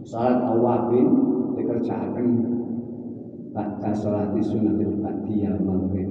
Salat 0.10 0.42
awabin 0.42 1.06
dikerjakan. 1.54 2.28
Ba'da 3.54 3.94
salat 3.94 4.34
sunatil 4.42 4.98
ba'diyah 5.06 5.62
maghrib. 5.62 6.10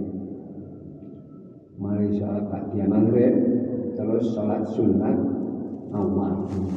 Mari 1.83 2.15
salat 2.15 2.47
ba'diyah 2.47 2.87
maghrib 2.87 3.35
Terus 3.99 4.39
salat 4.39 4.63
sunat 4.71 5.19
awabin 5.91 6.71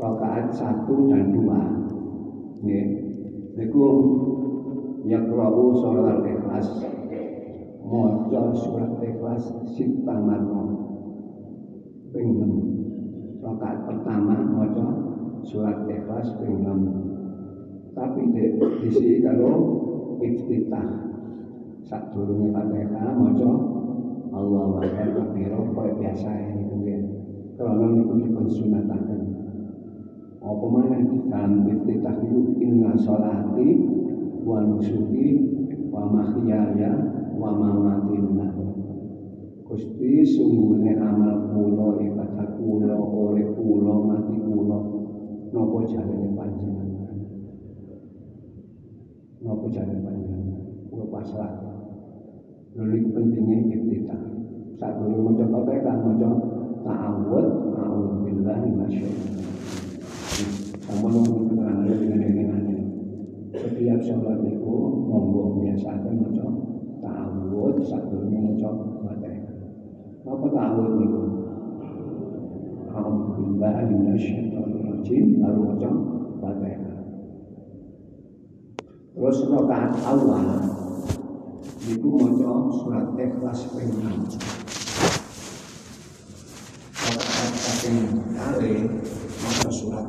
Rakaat 0.00 0.56
satu 0.56 1.12
dan 1.12 1.36
dua. 1.36 1.60
Ini 2.64 2.80
Niku 3.60 3.84
Yakra'u 5.04 5.64
salat 5.84 6.24
al-ikhlas 6.24 6.68
Mojo 7.84 8.56
surat 8.56 8.96
ikhlas 9.04 9.44
Sita 9.76 10.16
marmo 10.16 10.64
Ping 12.16 12.40
Rakaat 13.44 13.84
pertama 13.84 14.40
Mojo 14.40 15.05
surat 15.46 15.86
ikhlas 15.86 16.34
dengan 16.42 16.78
tapi 17.94 18.28
di, 18.34 18.90
sini 18.90 19.22
kalau 19.22 19.54
iftitah 20.18 21.06
saat 21.86 22.10
durungnya 22.10 22.50
fatihah 22.50 23.14
maca 23.14 23.50
Allah 24.34 24.64
wa 24.68 24.82
kabiro 24.84 25.70
kaya 25.72 25.94
biasa 25.96 26.28
ini 26.28 26.66
kemudian 26.66 27.02
kalau 27.56 27.88
niku 27.88 28.20
dipun 28.20 28.46
sunataken. 28.52 29.22
Apa 30.44 30.66
mana 30.68 31.00
di 31.08 31.24
dalam 31.32 31.64
iftitah 31.64 32.20
itu 32.20 32.58
inna 32.60 32.92
sholati 33.00 33.68
wa 34.44 34.60
nusuki 34.60 35.26
wa 35.88 36.04
mahyaya 36.04 36.92
wa 37.32 37.50
mamati 37.56 38.18
Gusti 39.66 40.22
sungguhnya 40.22 40.94
amal 41.02 41.50
kula 41.50 41.98
ibadah 41.98 42.54
kula 42.54 42.94
oleh 42.94 43.50
kula 43.50 43.94
mati 43.98 44.38
kula 44.38 44.95
nopo 45.56 45.88
jarene 45.88 46.36
panjenengan 46.36 47.16
nopo 49.40 49.72
jarene 49.72 50.04
panjenengan 50.04 50.60
kula 50.92 51.08
pasrah 51.08 51.52
pentingnya 52.76 53.72
iftitah 53.72 54.20
saat 54.76 55.00
dulu 55.00 55.32
mau 55.32 55.32
coba 55.32 55.80
kan 55.80 55.96
mau 56.04 56.12
coba? 56.20 56.44
Ta'awud 56.84 57.72
ta'awud 57.72 58.28
billahi 58.28 58.68
minasyaitan 58.68 59.40
kamu 60.86 61.06
nunggu 61.08 61.40
keterangan 61.48 61.88
dengan 62.04 62.20
ini 62.68 62.76
setiap 63.56 63.98
sholat 64.04 64.44
itu 64.44 64.76
monggo 65.08 65.56
mau 65.56 66.30
coba. 66.36 66.60
Ta'awud 67.00 67.80
saat 67.80 68.04
dulu 68.12 68.28
mau 68.28 68.52
coba 68.60 68.84
apa 70.26 70.46
ta'awud 70.52 70.92
itu? 71.00 71.22
A'udzu 72.92 73.30
billahi 73.40 73.82
minasyaitonir 73.88 74.65
rajim 75.06 75.38
baru 75.38 75.62
maca. 75.70 75.94
Terus 79.14 79.38
awal 80.02 80.46
surat 82.74 83.14
Ikhlas 83.14 83.70
ping 83.70 84.02
6. 84.02 84.34
Rakaat 87.06 87.52
kaping 87.54 87.98
kali 88.34 88.74
maca 89.46 89.70
surat 89.70 90.06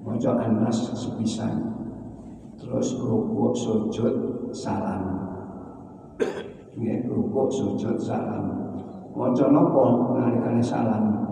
maca 0.00 0.32
An-Nas 0.40 0.96
sepisan. 0.96 1.76
Terus 2.56 2.96
rukuk 2.96 3.52
sujud 3.52 4.48
salam. 4.56 5.12
Ini 6.72 7.04
rukuk 7.04 7.52
sujud 7.52 8.00
salam. 8.00 8.64
Salam? 10.64 11.25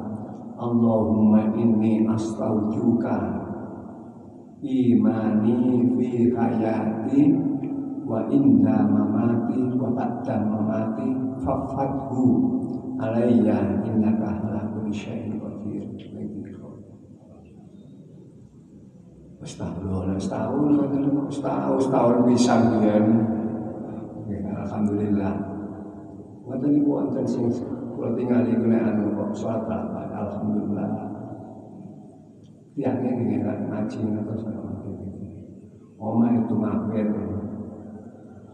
Allahumma 0.54 1.50
inni 1.58 2.06
astaujuka 2.06 3.16
imani 4.62 5.82
fi 5.98 6.30
hayati 6.30 7.20
wa 8.06 8.22
inda 8.30 8.86
mamati 8.86 9.60
wa 9.74 9.90
ba'da 9.92 10.46
mamati 10.46 11.10
fafathu 11.42 12.24
alayya 13.02 13.82
innaka 13.82 14.40
ala 14.46 14.70
kulli 14.72 14.94
syai'in 14.94 15.42
qadir. 15.42 15.84
Astagfirullah, 19.44 20.16
setahun, 20.16 20.72
setahun, 21.28 21.76
setahun 21.76 22.16
bisa 22.32 22.56
Alhamdulillah. 24.64 25.34
Mata 26.48 26.66
niku 26.68 26.88
wonten 26.96 27.24
sing 27.28 27.52
kula 27.96 28.16
tingali 28.16 28.52
kena 28.56 28.96
anu 28.96 29.12
kok 29.16 29.32
salat 29.36 29.64
alhamdulillah. 30.24 30.90
Tiangnya 32.74 33.10
dengan 33.14 33.58
ngaji 33.70 33.98
atau 34.18 34.34
segala 34.34 34.60
macam 34.66 34.94
Oma 35.94 36.26
itu 36.36 36.54
mampir. 36.58 37.06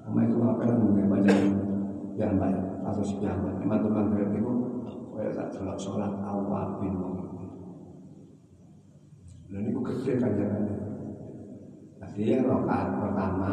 Oma 0.04 0.20
itu 0.28 0.36
mampir 0.36 0.70
mungkin 0.76 1.06
banyak 1.08 1.38
yang 2.20 2.36
baik 2.36 2.60
atau 2.84 3.02
sejaman. 3.02 3.58
Emang 3.64 3.80
tuh 3.80 3.90
mampir 3.90 4.28
itu 4.28 4.52
kaya 5.16 5.30
tak 5.32 5.48
sholat 5.56 5.78
sholat 5.80 6.12
awal 6.20 6.78
bin 6.78 6.94
Dan 9.50 9.66
itu 9.66 9.80
gede 9.82 10.12
kan 10.20 10.30
jalannya. 10.36 10.76
Tadi 12.00 12.22
yang 12.22 12.46
rokaat 12.46 12.88
pertama 13.02 13.52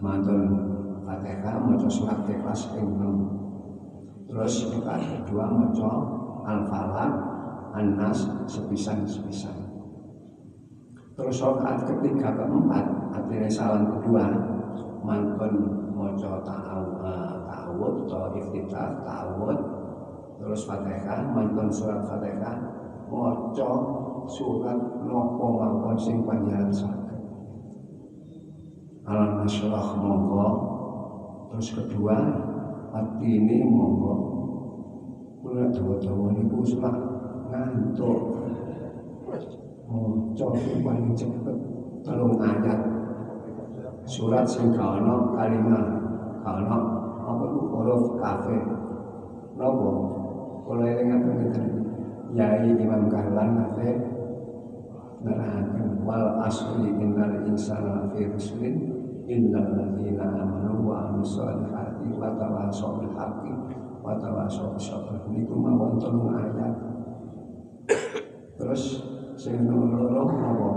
mantul 0.00 0.40
Fatihah 1.04 1.60
maca 1.60 1.88
surat 1.88 2.24
Ikhlas 2.24 2.72
ping 2.72 2.88
6. 4.34 4.34
Terus 4.34 4.66
rakaat 4.66 5.22
kedua 5.22 5.46
maca 5.46 5.90
Al-Falaq, 6.42 7.12
An-Nas 7.78 8.18
sepisan-sepisan. 8.50 9.54
Terus 11.14 11.38
rakaat 11.38 11.86
ketiga 11.86 12.34
keempat 12.34 12.82
artinya 13.14 13.46
salam 13.46 13.94
kedua 13.94 14.26
mantun 15.06 15.54
maca 15.94 16.42
ta'awud 16.42 17.94
atau 18.10 18.34
iftitah 18.34 19.06
ta'awud 19.06 19.58
terus 20.42 20.66
Fatihah 20.66 21.30
mantun 21.30 21.70
surat 21.70 22.02
Fatihah 22.02 22.58
maca 23.06 23.70
surat 24.26 24.78
nopo 25.06 25.46
mawon 25.62 25.94
sing 25.94 26.26
panjenengan 26.26 26.74
saged. 26.74 27.22
Al-Nasrah 29.06 29.88
monggo 30.02 30.74
Terus 31.54 31.70
kedua, 31.70 32.18
hati 32.94 33.42
ini 33.42 33.66
monggo. 33.66 34.14
Kula 35.42 35.66
dawa-dawa 35.74 36.30
niku 36.30 36.62
suka 36.62 36.90
ngantuk. 37.50 38.18
Oh, 39.90 40.30
coba 40.38 40.58
paling 40.78 41.10
cepet. 41.18 41.56
Telung 42.06 42.38
ayat. 42.38 42.80
Surat 44.06 44.46
sing 44.46 44.70
kaono 44.70 45.34
kalimat 45.34 45.84
kaono. 46.46 46.78
Apa 47.24 47.42
itu 47.48 47.60
huruf 47.72 48.02
kafe 48.20 48.56
nopo 49.56 49.90
kalau 50.68 50.84
yang 50.84 51.24
ngeten 51.24 51.66
Yai 52.36 52.74
Imam 52.76 53.08
Kahlan 53.08 53.64
kafe 53.64 53.96
nerahaken 55.24 56.04
wal 56.04 56.44
asli 56.44 56.90
innal 57.00 57.48
insana 57.48 58.12
fi 58.12 58.28
rusulin 58.28 58.76
innal 59.24 59.72
ladzina 59.72 60.36
amanu 60.36 60.84
wa 60.84 61.08
amilus 61.08 61.32
wa 62.12 62.28
tawassaw 62.36 63.00
bil 63.00 63.12
haqqi 63.16 63.52
wa 64.04 64.12
tawassaw 64.20 64.76
bis 64.76 64.92
sabr 64.92 65.16
niku 65.32 65.56
mawon 65.56 65.96
ayat 66.36 66.74
terus 68.60 69.00
sing 69.40 69.64
nomor 69.64 70.04
loro 70.12 70.24
apa 70.28 70.70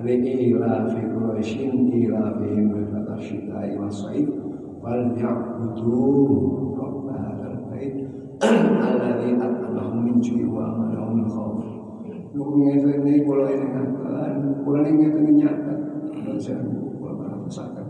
liila 0.00 0.88
fi 0.88 1.00
quraisyin 1.04 1.92
ila 1.92 2.40
bihim 2.40 2.72
rifata 2.72 3.20
syita'i 3.20 3.76
wa 3.76 3.92
sa'id 3.92 4.26
wal 4.80 5.12
ya'budu 5.12 6.00
rabb 6.80 7.04
hadzal 7.12 7.56
bait 7.68 7.94
at'amahum 8.40 10.00
min 10.08 10.16
ju'i 10.24 10.48
wa 10.48 10.72
amanahum 10.72 11.20
min 11.20 11.28
khauf 11.28 11.80
Nuku 12.30 12.62
ngene 12.62 13.26
kula 13.26 13.50
elingaken, 13.50 14.62
kula 14.62 14.86
ngene 14.86 15.34
nyata. 15.34 15.74
Saya 16.38 16.62
kula 16.62 17.12
merasakan. 17.18 17.89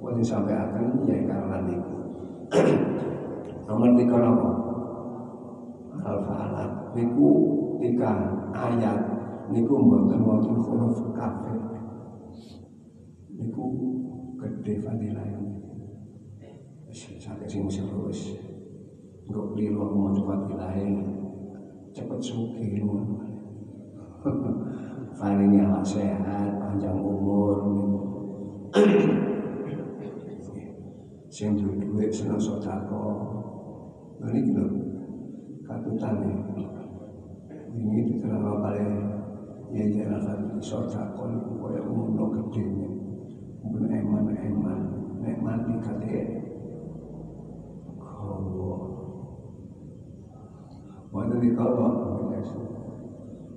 Apa 0.00 0.16
sing 0.16 0.24
sampaikan 0.24 0.96
ya 1.04 1.28
karena 1.28 1.60
niku. 1.68 1.96
Nomor 3.68 3.92
tiga 4.00 4.16
apa? 4.16 4.50
Al-Falaq 6.00 6.96
niku 6.96 7.28
tiga 7.84 8.32
ayat 8.56 8.96
niku 9.52 9.76
mboten 9.76 10.24
wonten 10.24 10.56
huruf 10.56 11.04
kafir. 11.12 11.52
Niku 13.28 13.64
gede 14.40 14.80
fadilah 14.80 15.28
sampai 17.20 17.44
sing 17.44 17.68
mesti 17.68 17.84
terus. 17.84 18.40
Engko 19.28 19.52
keliru 19.52 19.84
aku 19.84 19.96
mau 20.00 20.16
coba 20.16 20.48
dilain 20.48 20.96
cepet 21.92 22.20
suki 22.24 22.80
ngono. 22.80 23.20
Paling 25.20 25.60
awak 25.60 25.84
sehat, 25.84 26.56
panjang 26.56 26.96
umur 26.96 27.60
Sing 31.30 31.54
duwe 31.54 31.78
duit 31.78 32.10
seneng 32.10 32.42
sedekah. 32.42 33.14
Nah 34.18 34.28
niki 34.34 34.50
lho 34.50 34.66
katutane. 35.62 36.34
Ini 37.70 37.98
diterang 38.02 38.58
oleh 38.58 38.90
ya 39.70 39.84
jalan 39.94 40.58
sedekah 40.58 41.30
niku 41.30 41.52
koyo 41.62 41.86
ngono 41.86 42.24
gedene. 42.34 42.88
Mungkin 43.62 43.94
eman-eman 43.94 44.80
nek 45.22 45.38
mati 45.38 45.72
kate 45.78 46.20
Allah. 48.02 48.80
Iki 51.10 51.50
kalau 51.54 52.10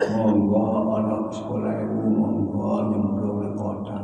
monggo 0.04 0.62
ana 0.94 1.16
sekolah 1.34 1.74
ibu 1.84 2.02
monggo 2.06 2.92
nyemplung 2.92 3.38
nang 3.44 3.54
kota 3.58 4.03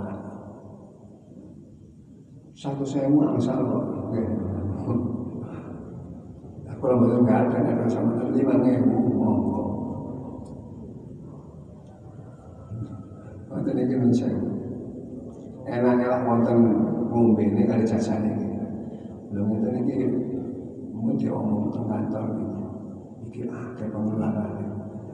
satu 2.59 2.83
sewu 2.83 3.23
angsal 3.23 3.55
kok 3.55 3.83
aku 6.67 6.83
lah 6.91 6.97
betul 6.99 7.19
nggak 7.23 7.39
ada 7.47 7.57
ada 7.71 7.85
sama 7.87 8.19
lima 8.35 8.59
ngewu 8.59 8.99
monggo. 9.15 9.63
Wonten 13.47 13.79
iki 13.79 13.95
men 13.95 14.11
sewu? 14.11 14.43
Enaknya 15.71 16.11
lah 16.11 16.19
wonten 16.27 16.57
ngombe 17.07 17.47
ini 17.47 17.63
kali 17.63 17.87
jajan 17.87 18.27
ini 18.27 18.47
lho 19.31 19.39
ngeten 19.39 19.79
iki 19.79 19.97
mun 20.91 21.15
diomong 21.15 21.71
teng 21.71 21.87
kantor 21.87 22.27
iki. 22.35 22.47
Iki 23.23 23.41
akeh 23.47 23.87
pengeluaran 23.87 24.51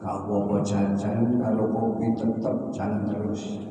kalau 0.02 0.50
mau 0.50 0.62
jajan, 0.62 1.38
kalau 1.38 1.66
kopi 1.70 2.10
tetap 2.14 2.54
jalan 2.74 3.02
terus. 3.06 3.65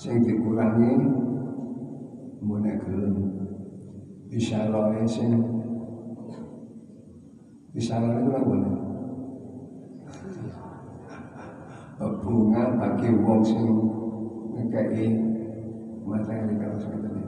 Sing 0.00 0.24
dikurangi 0.24 0.96
mune 2.40 2.72
gelem. 2.80 3.16
Bisa 4.32 4.72
loe 4.72 5.04
sing 5.04 5.36
bisa 7.76 8.00
loe 8.00 8.16
itu 8.24 8.30
apa 8.32 8.54
Bunga 12.24 12.80
bagi 12.80 13.12
wong 13.12 13.44
sing 13.44 13.60
ngekei 14.56 15.20
materi 16.08 16.56
kalau 16.56 16.80
seperti 16.80 17.12
ini. 17.12 17.24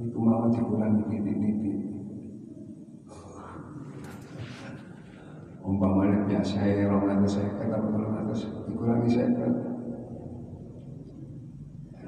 Ini 0.00 0.16
mau 0.16 0.48
dikurangi 0.48 1.04
titik-titik. 1.04 1.78
umpamanya 5.60 6.26
biasa 6.26 6.66
ya 6.66 6.88
orang 6.88 7.20
atas 7.20 7.38
saya 7.38 7.52
kata 7.54 7.78
orang 7.78 8.26
atas 8.26 8.48
dikurangi 8.66 9.08
saya 9.12 9.28
kan 9.38 9.52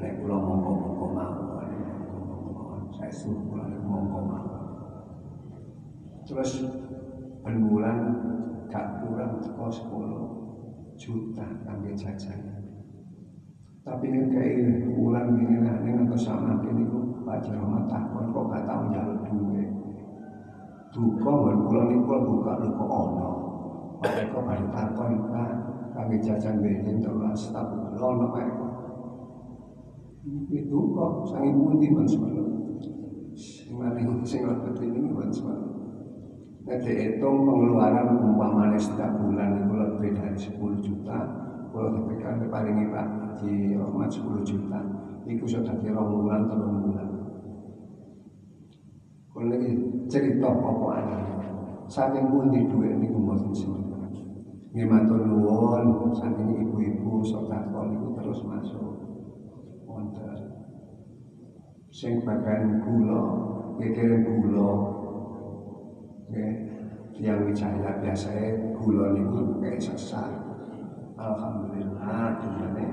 nek 0.03 0.19
kula 0.19 0.35
mongko-mongko 0.35 1.07
mawon 1.15 1.71
saya 2.91 3.13
suruh 3.15 3.39
kula 3.47 3.71
mongko 3.87 4.19
mawon 4.27 4.67
terus 6.33 6.65
per 7.45 7.53
bulan 7.61 7.99
gak 8.73 9.05
kurang 9.05 9.37
teko 9.45 9.69
10 9.69 10.97
juta 10.97 11.45
kangge 11.69 11.93
jajan. 11.93 12.41
Tapi 13.85 14.05
ini 14.09 14.33
kayak 14.33 14.97
bulan 14.97 15.37
ini 15.37 15.61
lah 15.61 15.77
ini 15.85 16.09
atau 16.09 16.17
sama 16.17 16.57
ini 16.65 16.89
kok 16.89 17.05
Pak 17.29 17.45
Rahmat 17.53 17.85
takon 17.85 18.33
kok 18.33 18.49
gak 18.49 18.65
tahu 18.65 18.83
jalur 18.97 19.19
duit 19.29 19.71
duka 20.93 21.31
buat 21.31 21.57
kula 21.69 21.83
niku 21.93 22.17
buka 22.25 22.53
luka 22.65 22.85
ono? 22.89 23.31
Mereka 24.01 24.39
balik 24.41 24.71
takon 24.73 25.13
Pak 25.29 25.53
kami 25.93 26.17
jajan 26.25 26.65
bensin 26.65 27.05
terus 27.05 27.53
tapi 27.53 27.77
ono 28.01 28.27
mereka 28.33 28.67
itu 30.49 30.79
kok 30.95 31.13
sangi 31.29 31.51
men 31.53 32.07
semalam 32.07 32.49
sing 33.35 33.75
maling 33.75 34.23
sing 34.23 34.47
lebet 34.47 34.79
ini 34.79 35.11
men 35.11 35.29
semalam 35.29 35.62
Nah, 35.62 35.62
dihitung 36.81 37.45
pengeluaran 37.45 38.17
umpamanya 38.17 38.79
setiap 38.81 39.13
bulan 39.21 39.67
itu 39.67 39.73
lebih 39.77 40.11
dari 40.17 40.39
10 40.39 40.79
juta. 40.81 41.19
Kalau 41.73 41.89
diberikan 41.97 42.41
paling 42.53 42.89
Pak 42.93 43.07
di 43.41 43.77
Rahmat 43.77 44.09
10 44.09 44.45
juta. 44.45 44.81
Itu 45.29 45.45
sudah 45.45 45.77
di 45.77 45.89
bulan 45.93 46.49
atau 46.49 46.69
bulan. 46.69 47.09
Kalau 49.33 49.47
lagi 49.49 49.71
cerita 50.07 50.49
apa 50.53 50.87
ada 51.01 51.19
saking 51.89 52.29
pundi 52.29 52.69
duit 52.69 52.95
niku 53.01 53.17
mboten 53.17 53.53
semen 53.57 53.83
nggih 54.73 54.89
matur 54.89 55.21
nuwun. 55.25 56.13
Saking 56.17 56.65
ibu-ibu 56.65 57.21
sedekah 57.25 57.85
niku 57.89 58.07
terus 58.17 58.41
masuk. 58.45 58.93
Wonten. 59.85 60.37
Sing 61.93 62.25
bagian 62.25 62.81
gula 62.81 63.25
kirim 63.77 64.25
gula 64.25 64.92
yang 67.23 67.45
wijaya 67.45 68.01
biasanya 68.01 68.73
gula 68.73 69.13
niku 69.13 69.61
kayak 69.61 69.79
sesar. 69.79 70.33
Alhamdulillah 71.21 72.41
di 72.41 72.49
mana 72.51 72.85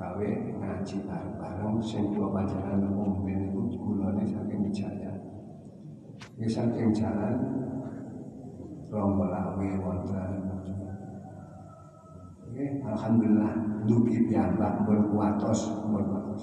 gawe 0.00 0.30
ngaji 0.58 0.96
bareng-bareng. 1.04 1.76
Sing 1.84 2.10
dua 2.16 2.32
panjenengan 2.32 2.88
umum 2.88 3.22
niku 3.28 3.68
gulane 3.76 4.24
saking 4.24 4.64
wijaya. 4.64 5.12
Ini 6.40 6.48
saking 6.48 6.90
jalan. 6.96 7.36
Rombolawi 8.90 9.78
Oke, 12.50 12.66
Alhamdulillah 12.82 13.54
Duki 13.86 14.26
piyambak 14.26 14.82
pun 14.82 15.14
kuatos 15.14 15.70
pun 15.86 16.02
kuatos. 16.02 16.42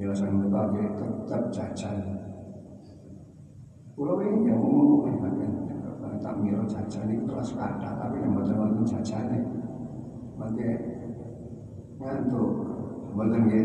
Muka 0.00 0.62
tetap 0.72 1.42
jajan. 1.52 2.18
Pulau 3.92 4.22
ini 4.22 4.48
yang 4.48 4.62
ngomong 4.62 5.17
tak 6.18 6.34
miro 6.38 6.62
jajan 6.66 7.10
itu 7.10 7.24
kelas 7.26 7.50
kata 7.54 7.90
Tapi 7.98 8.16
yang 8.22 8.32
betul 8.34 8.56
wonten 8.58 8.84
jajan 8.86 9.26
Maka 10.38 10.70
ngantuk 11.98 12.50
Wonten 13.14 13.42
ya 13.50 13.62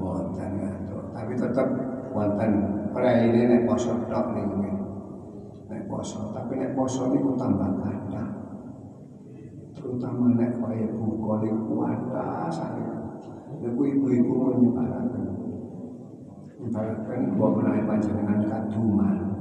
Wonten 0.00 0.50
ngantuk. 0.60 1.02
Tapi 1.12 1.32
tetap 1.36 1.68
wonten 2.14 2.52
Prai 2.94 3.26
ini 3.26 3.50
nek 3.50 3.66
poso 3.66 3.90
tok 4.06 4.38
nih 4.38 4.46
nek 5.66 5.90
poso 5.90 6.30
tapi 6.30 6.54
nek 6.54 6.78
poso 6.78 7.10
ini 7.10 7.34
tambah 7.34 7.70
kata 7.82 8.24
terutama 9.74 10.38
nek 10.38 10.62
kaya 10.62 10.86
buka 10.94 11.42
ini 11.42 11.50
kuada 11.66 12.46
saya 12.54 12.94
nek 13.58 13.74
ibu-ibu 13.74 14.30
mau 14.30 14.54
nyebarakan 14.54 15.26
nyebarakan 16.62 17.20
buat 17.34 17.52
menaik 17.58 17.84
panjangan 17.90 18.40
kaduman 18.46 19.33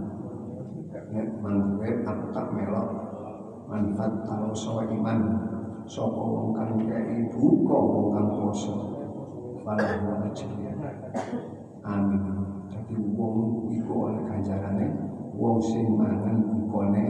nek 1.13 1.29
manfaat 1.37 2.01
aku 2.09 2.25
tak 2.33 2.49
melok. 2.49 2.89
Manfaat 3.69 4.25
tahu 4.25 4.49
soal 4.57 4.89
iman. 4.89 5.19
Sapa 5.85 6.17
wong 6.17 6.57
kang 6.57 6.79
kei 6.89 7.27
buka 7.29 7.77
wong 7.77 8.07
kang 8.15 8.27
poso 8.39 8.75
falahu 9.61 10.25
ajriya 10.25 10.73
amin. 11.83 12.23
Jadi 12.71 12.95
wong 13.13 13.67
iku 13.69 14.09
oleh 14.09 14.23
ganjarane 14.25 14.87
wong 15.35 15.59
sing 15.61 15.85
mangan 15.93 16.39
bukane 16.49 17.05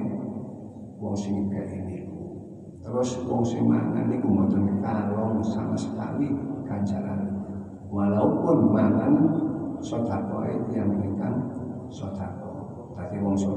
wong 0.99 1.15
sing 1.15 1.47
kei 1.53 1.79
niku. 1.85 2.43
Terus 2.83 3.23
wong 3.23 3.45
sing 3.45 3.63
mangan 3.63 4.09
niku 4.09 4.27
mboten 4.27 4.83
kalong 4.83 5.39
sama 5.45 5.77
sekali 5.77 6.33
ganjaran. 6.67 7.29
Walaupun 7.93 8.73
mangan 8.73 9.13
sedekah 9.77 10.49
yang 10.73 10.89
ingkang 10.97 11.45
sedekah 11.93 12.42
dadi 12.93 13.17
wong 13.17 13.35
sing 13.37 13.53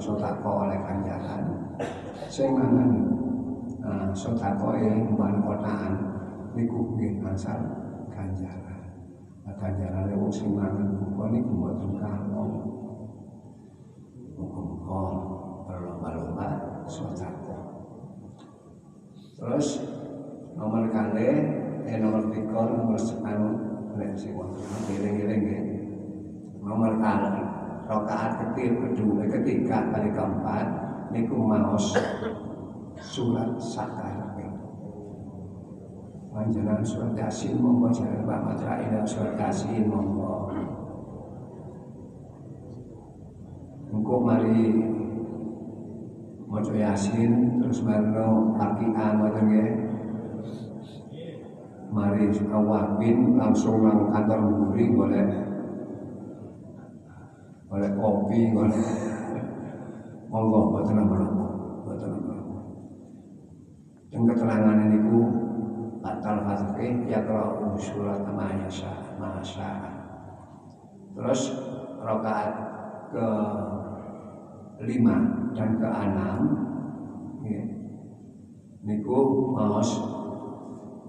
sedekah 0.00 0.40
oleh 0.40 0.78
ganjaran 0.80 1.42
sing 2.32 2.56
mangan 2.56 2.90
uh, 3.84 4.08
sedekah 4.16 4.74
yang 4.80 5.12
ban 5.14 5.44
kotaan 5.44 5.94
niku 6.56 6.96
nggih 6.96 7.22
asal 7.30 7.60
ganjaran. 8.10 8.82
Nah, 9.46 9.54
ganjaran 9.60 10.16
wong 10.16 10.32
sing 10.32 10.56
mangan 10.56 10.96
buka 10.96 11.24
niku 11.28 11.50
mboten 11.52 11.92
kalong 12.00 12.52
muga-muga 14.40 15.02
berlomba-lomba 15.68 16.48
sedekah 16.88 17.62
terus 19.40 19.80
nomor 20.56 20.84
kali 20.92 21.28
eh 21.88 21.96
nomor 21.96 22.28
tiga 22.28 22.60
nomor 22.76 22.96
sepuluh 23.00 23.56
nek 23.96 24.12
sing 24.16 24.36
wonten 24.36 24.64
eling-eling 24.88 25.40
nggih. 25.44 25.62
Nomor 26.60 27.00
kali 27.00 27.39
rakaat 27.90 28.32
ketiga 28.38 28.86
kedua 28.86 29.26
ketiga 29.26 29.90
kali 29.90 30.14
keempat 30.14 30.66
niku 31.10 31.42
maos 31.42 31.90
surat 33.02 33.58
sakar 33.58 34.30
Panjenengan 36.30 36.86
surat 36.86 37.10
Yasin 37.18 37.58
monggo 37.58 37.90
jalan 37.90 38.22
Pak 38.22 38.40
Matraina 38.46 39.02
surat 39.02 39.34
Yasin 39.34 39.90
monggo. 39.90 40.46
Engko 43.90 44.14
mari 44.22 44.78
maca 46.46 46.70
Yasin 46.70 47.58
terus 47.58 47.82
marno 47.82 48.54
Fakiah 48.54 49.18
ngoten 49.18 49.42
nggih. 49.42 49.70
Mari 51.90 52.30
awabin 52.54 53.34
langsung 53.34 53.82
nang 53.82 54.14
kantor 54.14 54.70
buri 54.70 54.86
boleh 54.94 55.49
boleh 57.70 57.90
kopi 57.94 58.50
boleh 58.50 58.82
monggo 60.26 60.74
boten 60.74 60.98
napa-napa 60.98 61.46
yang 64.10 64.26
keterangan 64.26 64.90
ini 64.90 64.98
ku 65.06 65.18
batal 66.02 66.42
fatih 66.42 67.06
ya 67.06 67.22
kalau 67.22 67.78
surat 67.78 68.26
mahasya 68.26 68.90
mahasya 69.22 69.70
terus 71.14 71.54
rokaat 72.02 72.50
ke 73.14 73.26
lima 74.82 75.16
dan 75.54 75.78
ke 75.78 75.86
enam 75.86 76.38
ya. 77.46 77.62
niku 78.82 79.46
maos 79.54 79.90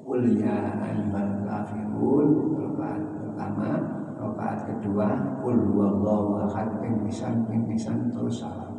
kuliah 0.05 0.77
animal 0.77 1.41
kafirun 1.41 2.27
rokaat 2.53 3.01
pertama 3.17 4.00
rokaat 4.21 4.69
kedua 4.69 5.09
kul 5.41 5.57
huwallahu 5.57 6.45
ahad 6.45 6.69
ping 6.77 7.01
pisan 7.01 7.41
ping 7.49 7.65
pisan 7.65 7.97
terus 8.13 8.45
salam. 8.45 8.71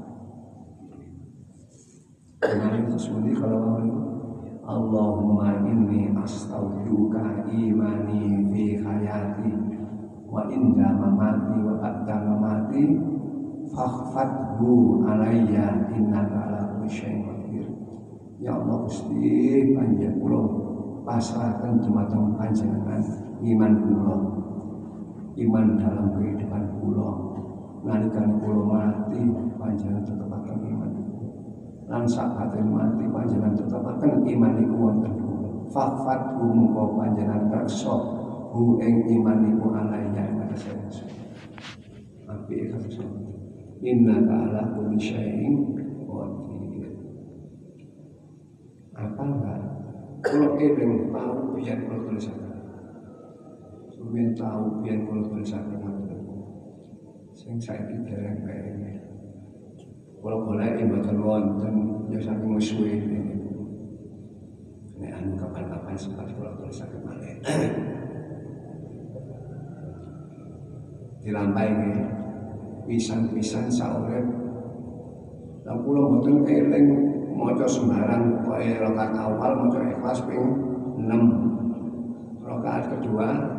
Dengan 2.43 2.87
itu 2.87 2.99
sendiri 2.99 3.39
kalau 3.39 3.59
mau 3.63 3.79
Allahumma 4.63 5.59
inni 5.67 6.15
astaghfiruka 6.15 7.51
imani 7.51 8.47
fi 8.51 8.79
hayati 8.79 9.51
wa 10.31 10.47
inda 10.47 10.87
mamati 10.95 11.57
wa 11.67 11.75
ba'da 11.83 12.17
mamati 12.23 12.95
fakhfadhu 13.75 15.03
alayya 15.03 15.91
innaka 15.91 16.47
ala 16.47 16.61
kulli 16.75 16.87
syai'in 16.87 17.27
qadir. 17.27 17.67
Ya 18.39 18.55
Allah 18.55 18.87
Gusti 18.87 19.75
panjenengan 19.75 20.15
kula 20.23 20.43
pasrahkan 21.03 21.83
dumateng 21.83 22.39
panjenengan 22.39 23.03
iman 23.43 23.73
kula 23.83 24.17
iman 25.37 25.67
dalam 25.81 26.07
kehidupan 26.17 26.65
kula 26.81 27.11
nalika 27.83 28.23
kula 28.41 28.61
mati 28.69 29.21
panjenengan 29.57 30.05
tetepaken 30.05 30.59
iman 30.69 30.91
lan 31.89 32.05
sakaten 32.05 32.67
mati 32.69 33.05
panjenengan 33.09 33.55
tetepaken 33.57 34.13
iman 34.27 34.53
iku 34.61 34.77
wonten 34.77 35.15
Fafat 35.73 36.37
muga 36.37 36.85
panjenengan 37.01 37.49
kersa 37.49 37.97
hu 38.53 38.77
ing 38.85 39.09
iman 39.09 39.41
iku 39.57 39.73
alaiya 39.73 40.29
atase 40.45 40.69
Api 42.29 42.69
kados 42.69 43.01
Inna 43.83 44.23
ta'ala 44.23 44.79
kulli 44.79 44.95
syai'in. 44.95 45.75
Apa 48.95 49.23
enggak? 49.27 49.61
Kalau 50.23 50.55
eling 50.55 51.11
tahu 51.11 51.59
biar 51.59 51.79
kalau 51.83 52.07
tulisan. 52.07 52.52
Sumin 54.03 54.35
tahu 54.35 54.83
biar 54.83 54.99
kalau 55.07 55.23
tulisan 55.31 55.63
Sing 57.39 57.55
saiki 57.63 58.03
dereng 58.03 58.43
bae. 58.43 58.99
Kalau 60.19 60.43
boleh 60.43 60.75
mboten 60.83 61.23
wonten 61.23 61.75
ya 62.11 62.19
saking 62.19 62.51
musuhe 62.51 62.99
ini. 62.99 63.23
Anu 65.07 65.39
kapan-kapan 65.39 65.95
sempat 65.95 66.27
kula 66.35 66.51
tulisaken 66.59 66.99
malih. 67.07 67.35
Dilampahi 71.23 71.95
pisan-pisan 72.91 73.71
saurip. 73.71 74.27
Lah 75.63 75.79
kula 75.79 76.11
mboten 76.11 76.43
eling 76.43 76.87
maca 77.39 77.71
sembarang 77.71 78.43
pokoke 78.43 78.67
rakaat 78.83 79.15
awal 79.15 79.63
maca 79.63 79.79
ikhlas 79.95 80.27
ping 80.27 80.43
6. 80.99 82.43
Rakaat 82.43 82.85
kedua 82.99 83.52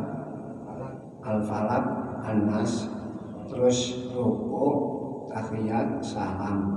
Al-Falaq, 1.24 1.84
An-Nas, 2.28 2.88
terus 3.48 4.08
rukuk, 4.12 4.76
tahiyat, 5.32 6.04
salam. 6.04 6.76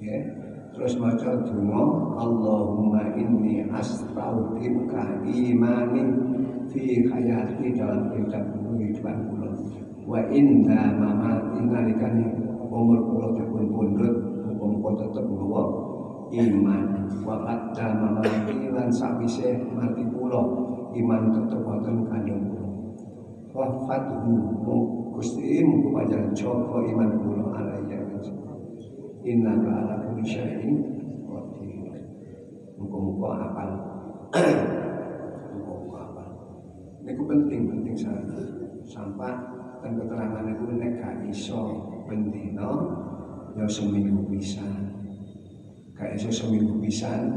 Ya. 0.00 0.40
Terus 0.70 0.96
maca 0.96 1.34
donga 1.44 1.82
Allahumma 2.16 3.12
inni 3.18 3.68
astaghfiruka 3.68 5.26
imani 5.28 6.02
fi 6.70 7.04
hayati 7.04 7.74
dalam 7.74 8.08
kehidupan 8.08 9.16
kula 9.28 9.50
wa 10.06 10.20
inda 10.30 10.94
mamati 10.94 11.58
nalikane 11.66 12.26
umur 12.70 13.02
kula 13.02 13.28
dipun 13.34 13.66
pundhut 13.74 14.14
muga 14.56 15.04
tetep 15.04 15.24
nggawa 15.26 15.64
iman 16.30 16.82
wa 17.26 17.36
qadda 17.44 17.86
mamati 18.00 18.70
lan 18.70 18.88
sakwise 18.88 19.58
mati 19.74 20.06
kula 20.06 20.42
iman 20.94 21.22
tetep 21.34 21.60
wonten 21.66 22.06
kula 22.06 22.59
wa 23.50 23.66
fatuhu 23.86 24.60
Gusti 25.20 25.60
muga 25.60 26.00
panjenengan 26.00 26.80
iman 26.80 27.10
kula 27.20 27.44
alaiya 27.52 28.00
Inna 29.20 29.52
ala 29.52 30.00
kulli 30.00 30.24
syai'in 30.24 30.80
qadir. 31.28 31.92
Muga-muga 32.80 33.52
apal. 33.52 33.70
Muga-muga 35.52 35.98
apal. 36.08 36.28
Penting 37.04 37.68
penting 37.68 37.96
sangat. 38.00 38.32
Sampah 38.88 39.36
dan 39.84 40.00
keterangan 40.00 40.40
itu 40.48 40.64
nek 40.72 41.04
iso 41.28 41.60
bendina 42.08 42.72
ya 43.60 43.68
seminggu 43.68 44.24
pisan. 44.32 44.88
Gak 45.92 46.16
iso 46.16 46.32
seminggu 46.32 46.80
pisan 46.80 47.28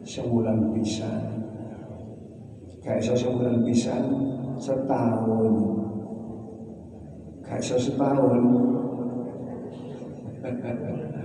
sebulan 0.00 0.72
pisan. 0.72 1.44
Gak 2.80 3.04
iso 3.04 3.12
sebulan 3.12 3.60
pisan 3.68 4.33
setahun. 4.58 5.54
Gak 7.44 7.60
iso 7.60 7.76
setahun 7.76 8.40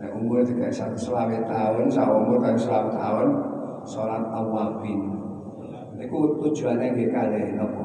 Nek 0.00 0.16
umur 0.16 0.40
tiga 0.44 0.72
satu 0.72 0.96
selawe 0.96 1.36
tahun, 1.44 1.92
saya 1.92 2.08
umur 2.08 2.40
tiga 2.40 2.56
selawe 2.56 2.88
tahun, 2.92 3.28
sholat 3.84 4.24
awabin. 4.32 5.00
Niku 6.00 6.40
tujuannya 6.40 6.96
nggih 6.96 7.12
kalih 7.12 7.60
napa? 7.60 7.84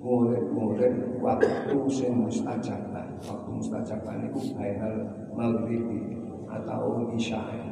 Murid-murid 0.00 1.18
waktu 1.18 1.76
sing 1.90 2.14
mustajabah. 2.22 3.10
Waktu 3.26 3.48
mustajabah 3.50 4.14
niku 4.22 4.38
bainal 4.54 4.94
maghribi 5.34 6.14
atau 6.46 7.10
isya. 7.18 7.69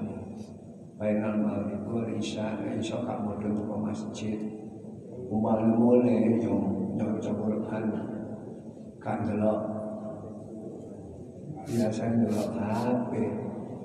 Bainal 0.99 1.39
maghrib 1.39 1.87
wa 1.87 2.03
isya, 2.11 2.59
isya 2.75 3.07
kak 3.07 3.23
mudun 3.23 3.55
ke 3.55 3.77
masjid. 3.79 4.39
Umpamane 5.31 5.79
mulai 5.79 6.43
yo 6.43 6.59
nyoco 6.99 7.31
Quran 7.39 7.85
kan 8.99 9.23
delok 9.23 9.61
biasanya 11.71 12.27
delok 12.27 12.51
HP 12.59 13.13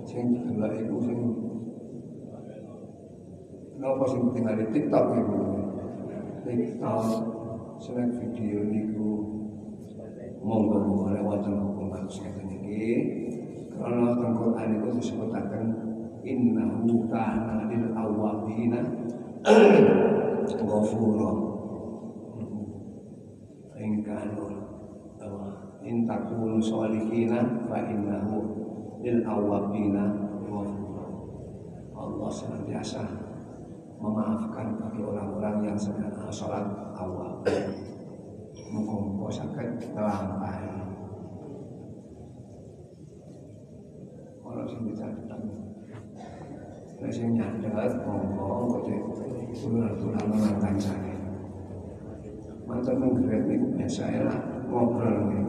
sing 0.09 0.25
delok 0.41 0.73
iku 0.73 0.95
sing 1.05 1.19
Napa 3.77 4.05
sing 4.09 4.33
tinggal 4.33 4.57
di 4.57 4.65
TikTok 4.73 5.05
iku? 5.13 5.39
TikTok 6.49 7.05
selek 7.77 8.09
video 8.17 8.63
niku 8.73 9.09
monggo 10.41 10.81
boleh 10.81 11.21
wonten 11.21 11.61
hukum 11.61 11.91
bagus 11.93 12.23
ngeten 12.23 12.47
iki. 12.57 12.87
Karena 13.75 14.15
teng 14.15 14.33
Quran 14.39 14.79
itu 14.79 14.87
disebutaken 14.97 15.82
innahu 16.23 17.07
kana 17.11 17.67
lil 17.67 17.91
awwabina 17.93 18.79
ghafura. 20.47 21.31
In 23.79 23.99
kanu 24.03 24.47
in 25.83 26.07
takunu 26.07 26.63
sholihina 26.63 27.67
fa 27.67 27.83
innahu 27.83 28.39
lil 29.03 29.19
awwabina 29.27 30.03
ghafura. 30.47 31.05
Allah 31.93 32.29
senantiasa 32.31 33.03
memaafkan 33.99 34.79
bagi 34.79 34.99
orang-orang 34.99 35.71
yang 35.71 35.77
sedang 35.79 36.11
sholat 36.31 36.63
awal. 36.95 37.39
Muka-muka 38.73 39.29
sakit 39.29 39.93
terlampai. 39.93 40.65
Orang 44.43 44.65
sing 44.65 44.81
dicatat. 44.89 45.39
Nek 45.39 45.72
sing 47.11 47.35
nyadat 47.35 47.91
ngomong 48.05 48.71
kok 48.71 48.87
tulang-tulang 49.57 50.27
menantang 50.31 50.77
saya. 50.79 51.15
Mantan 52.63 52.95
menggerak 52.95 53.43
ini 53.43 53.75
biasa 53.75 54.03
ya 54.07 54.21
lah 54.23 54.39
ngobrol 54.71 55.27
nih. 55.27 55.43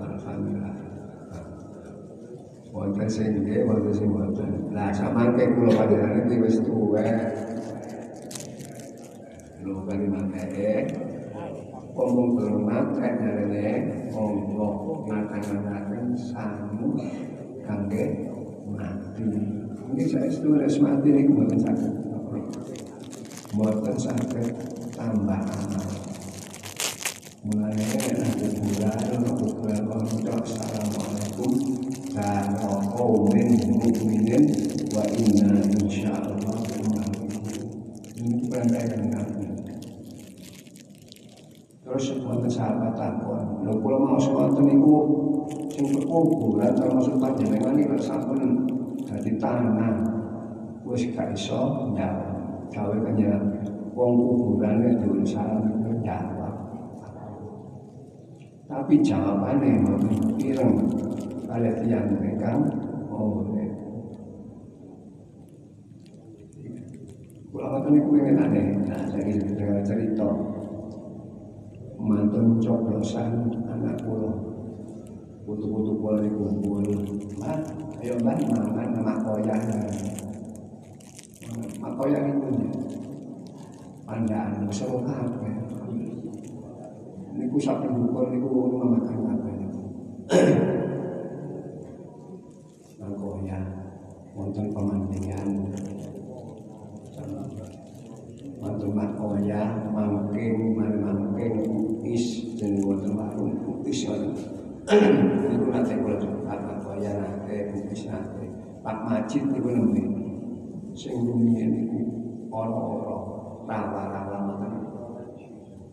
Alhamdulillah. 0.00 0.76
Lah 9.60 9.80
kali 9.84 10.06
mangke. 10.08 10.72
Omong 11.90 12.38
durung 12.38 12.64
mangke 12.64 13.04
jarene 13.20 13.66
monggo 14.14 15.04
ngaten-ngaten 15.10 16.16
samu 16.16 16.96
kangge 17.66 18.04
Ini 19.20 20.04
saya 20.08 20.32
setuju 20.32 20.64
res 20.64 20.80
mati 20.80 21.12
niku 21.12 21.36
mboten 21.36 21.60
saged. 21.60 21.92
Mboten 23.52 23.96
saged 24.00 24.56
tambah 24.96 25.40
amal. 25.44 25.88
Mulane 27.44 27.84
nek 27.84 28.36
kuburan, 28.36 29.24
kuburan 29.36 29.80
kok 30.24 30.40
assalamualaikum 30.44 31.52
dan 32.16 32.52
qaumin 32.96 33.54
mukminin 33.80 34.44
wa 34.90 35.04
inna 35.14 35.62
insyaallah 35.78 36.58
ini 38.18 38.44
perantaian 38.50 39.08
kami 39.08 39.46
terus 41.86 42.04
wonten 42.20 42.50
sahabat 42.50 43.24
lho 43.64 43.72
kula 43.78 43.96
mau 44.04 44.18
sing 44.18 44.36
kuburan 46.04 46.72
termasuk 46.74 47.14
panjenengan 47.22 47.78
iki 47.78 47.96
sampun 48.02 48.40
dadi 49.10 49.34
tanah 49.42 49.98
wis 50.86 51.10
gak 51.10 51.34
iso 51.34 51.90
njawab 51.90 52.70
gawe 52.70 52.96
kanjeng 53.02 53.42
wong 53.98 54.12
kuburane 54.14 54.94
dhewe 55.02 55.26
salam 55.26 55.66
jawab 56.06 56.54
tapi 58.70 59.02
jawabannya 59.02 59.82
mboten 59.82 60.14
pireng 60.38 60.74
kalian 61.50 61.76
yang 61.90 62.06
mereka 62.14 62.54
oh 63.10 63.42
Kalau 67.50 67.76
itu 67.82 67.88
niku 67.92 68.08
pengen 68.16 68.40
aneh, 68.40 68.66
nah 68.88 69.04
cerita 69.10 69.84
cerita. 69.84 70.30
Mantun 72.00 72.56
coblosan 72.56 73.52
anak 73.68 74.00
pulau 74.00 74.49
putu-putu 75.44 75.92
pulau 75.98 76.20
di 76.20 76.30
kumpul, 76.30 76.84
mah 77.40 77.58
ayo 78.00 78.14
mbak 78.20 78.38
makan 78.44 78.88
nama 78.92 79.14
koyang, 79.24 79.64
mak 81.80 81.92
koyang 81.96 82.24
itu 82.28 82.48
ya, 82.60 82.70
pandaan 84.04 84.68
seru 84.68 85.00
apa? 85.04 85.48
Niku 87.30 87.56
sapi 87.56 87.88
bukul 87.88 88.36
niku 88.36 88.48
makan 88.84 89.16
apa? 89.32 89.48
Nagoya 93.00 93.58
wonten 94.36 94.66
pemandian. 94.76 95.48
Wonten 98.60 98.90
Nagoya 98.92 99.62
mangking 99.88 100.76
mangking 100.76 101.54
is 102.04 102.44
jeneng 102.60 102.84
wonten 102.84 103.16
warung 103.16 103.56
putih 103.64 103.94
wonten 103.94 104.59
niku 104.90 105.66
nate 105.70 105.94
kula 106.02 106.16
coba 106.18 106.54
Nagoya 106.58 107.12
nate 107.14 107.70
putih 107.70 108.10
nate 108.10 108.44
Pak 108.82 108.98
Majid 109.06 109.44
niku 109.54 109.68
nembe 109.70 110.02
sing 110.98 111.14
rumiyin 111.22 111.70
niku 111.70 111.98
ora-ora 112.50 113.16
rawa-rawa 113.70 114.36
ngoten 114.50 114.74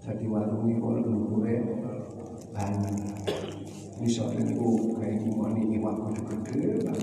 dadi 0.01 0.25
warung 0.25 0.65
niku 0.65 0.97
dhuwure 1.05 1.55
banyu 2.55 2.89
misalnya 4.01 4.41
itu 4.45 4.69
kayak 4.97 5.21
gimana 5.25 5.57
iwak 5.57 5.95
gede-gede 6.09 6.97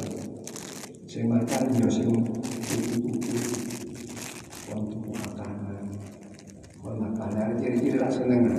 saya 1.07 1.31
makan 1.31 1.79
ya 1.79 1.87
sing 1.91 2.11
tuku 4.67 5.11
makanan 5.15 5.87
uang 6.83 6.99
makanan 7.03 7.55
ciri-ciri 7.59 7.99
lah 8.03 8.11
seneng 8.11 8.51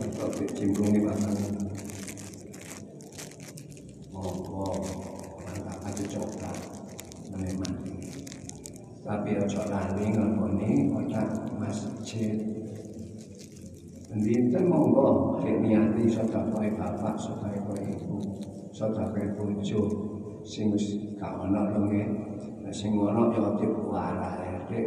atau 0.00 0.28
cimplung 0.52 0.92
di 0.92 1.00
makanan 1.00 1.68
monggo 4.12 4.68
mantap 5.44 5.78
aja 5.86 6.04
coklat 6.08 6.58
menikmati 7.36 7.96
tapi 9.04 9.30
ojo 9.38 9.60
lali 9.68 10.06
ngomongin 10.12 10.92
otak 10.96 11.28
masjid 11.60 12.58
Dinten 14.18 14.66
monggo 14.66 15.38
sing 15.44 15.62
niati 15.62 16.10
sedekah 16.98 17.14
bapak, 17.14 17.14
sedekah 17.22 17.78
ibu, 17.94 18.18
sedekah 18.74 19.26
bojo 19.38 19.82
sing 20.42 20.74
wis 20.74 20.98
gak 21.14 21.30
ana 21.38 21.70
lenge. 21.70 22.02
Sing 22.74 22.98
ana 22.98 23.30
ya 23.30 23.40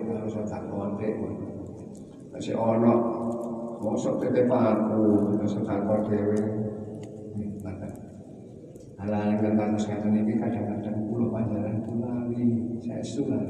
karo. 0.04 0.28
Sing 2.42 2.56
ana 2.58 2.92
mosok 3.82 4.20
tete 4.22 4.44
paku, 4.46 5.02
sedekah 5.48 6.00
dhewe. 6.06 6.42
Ala 9.02 9.34
yang 9.34 9.58
kados 9.58 9.90
ngaten 9.90 10.14
iki 10.14 10.38
kadang-kadang 10.38 11.10
kula 11.10 11.34
panjenengan 11.34 11.82
kulali, 11.90 12.78
saya 12.78 13.02
sulan. 13.02 13.50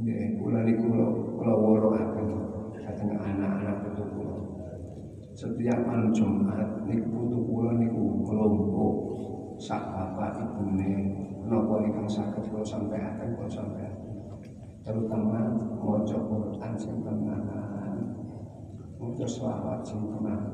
Nggih, 0.00 0.40
kula 0.40 0.64
niku 0.64 0.88
kula 0.88 1.12
kula 1.12 1.52
woroaken 1.52 2.28
datang 2.72 3.12
anak-anak 3.20 3.84
putu 3.84 4.04
kula. 4.16 4.36
Setiap 5.36 5.76
malam 5.84 6.08
Jumat 6.16 6.88
niku 6.88 7.04
putu 7.12 7.38
kula 7.44 7.76
niku 7.76 8.24
kelompok 8.24 8.94
sak 9.60 9.92
bapak 9.92 10.40
ibune 10.40 11.12
napa 12.04 12.12
ingkang 12.12 12.36
saged 12.36 12.44
kula 12.52 12.64
sampaikan 12.64 13.28
kula 13.32 13.48
sampaikan. 13.48 13.96
Terutama 14.84 15.56
maca 15.80 16.18
Quran 16.20 16.72
sing 16.76 17.00
tenanan. 17.00 17.96
Maca 19.00 19.24
selawat 19.24 19.80
sing 19.80 20.00
tenanan. 20.12 20.52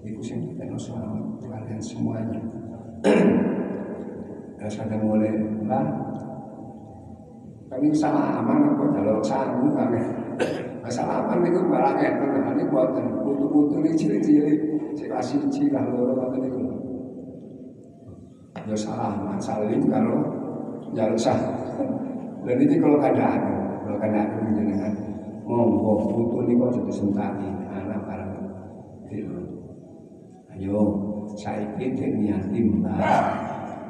Iku 0.00 0.20
sing 0.24 0.48
ditenno 0.48 0.80
selawat 0.80 1.44
kalian 1.44 1.80
semuanya. 1.80 2.40
Ya 4.64 4.70
sadang 4.72 5.04
mulai 5.04 5.28
lah 5.68 5.84
kami 7.68 7.92
salah 7.92 8.40
aman 8.40 8.64
apa 8.64 8.96
jalur 8.96 9.20
sanggup 9.20 9.76
kami 9.76 10.00
Kesalahan 10.80 11.40
itu 11.44 11.60
malah 11.64 11.96
ngeten, 11.96 12.44
ini 12.44 12.64
buatan 12.68 13.24
putu-putu 13.24 13.80
ini 13.80 13.96
cili-cili, 13.96 14.52
saya 14.92 15.16
kasih 15.16 15.40
cili 15.48 15.72
loro 15.72 16.12
kata 16.12 16.44
itu. 16.44 16.60
Ya 18.68 18.76
salah, 18.76 19.32
salim 19.40 19.88
kalau 19.88 20.43
jalur 20.94 21.18
sah. 21.18 21.38
Dan 22.44 22.56
ini 22.60 22.76
kalau 22.78 22.98
keadaan, 23.02 23.40
kalau 23.82 23.98
keadaan 23.98 24.28
menjenengan, 24.46 24.92
monggo 25.44 26.06
putu 26.08 26.44
ini 26.44 26.60
kok 26.60 26.72
jadi 26.76 26.92
sentani, 26.92 27.48
anak 27.72 28.02
itu. 29.10 29.38
Ayo, 30.54 30.78
saya 31.34 31.66
pikir 31.74 32.14
niat 32.14 32.46
mbak, 32.52 33.00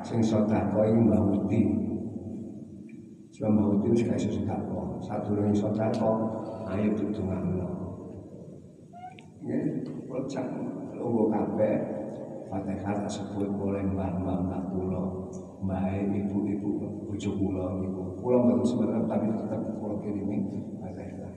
sing 0.00 0.24
sodako 0.24 0.80
ini 0.86 1.00
mbak 1.04 1.20
Uti. 1.34 1.62
Sebab 3.36 3.50
mbak 3.52 3.66
Uti 3.74 3.86
itu 3.90 3.96
sekali 4.06 4.20
sodako, 4.32 4.80
satu 5.04 5.36
lagi 5.36 5.52
sodako, 5.52 6.10
ayo 6.72 6.88
tutungano. 6.96 7.68
Ya, 9.44 9.60
pecah 10.08 10.46
logo 10.96 11.28
kabeh 11.28 11.76
Fatihah 12.48 12.96
tak 12.96 13.10
sebut 13.12 13.50
boleh 13.50 13.82
mbah-mbah 13.82 14.40
mbah 14.46 14.62
kula, 14.72 15.04
mbah 15.64 15.96
ibu-ibu 15.96 16.68
bojo 17.08 17.30
kula 17.40 17.80
niku. 17.80 18.02
Kula 18.20 18.36
mboten 18.44 18.64
sebenarnya 18.68 19.08
tapi 19.08 19.26
tetap 19.32 19.60
kula 19.80 19.94
kirimi 20.04 20.38
Fatihah. 20.78 21.32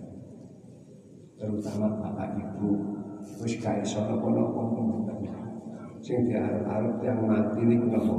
Terutama 1.39 1.87
bapak 2.03 2.29
ibu 2.35 2.69
wis 3.39 3.53
gak 3.63 3.81
iso 3.83 4.03
napa-napa 4.03 4.61
sing 6.03 6.29
diarep-arep 6.29 7.01
yang 7.01 7.19
mati 7.25 7.61
niku 7.63 7.87
napa? 7.89 8.15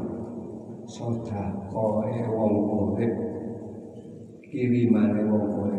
Sedekah 0.89 1.69
wong 1.73 2.53
urip 2.97 3.13
kirimane 4.49 5.29
wong 5.29 5.45
urip. 5.53 5.77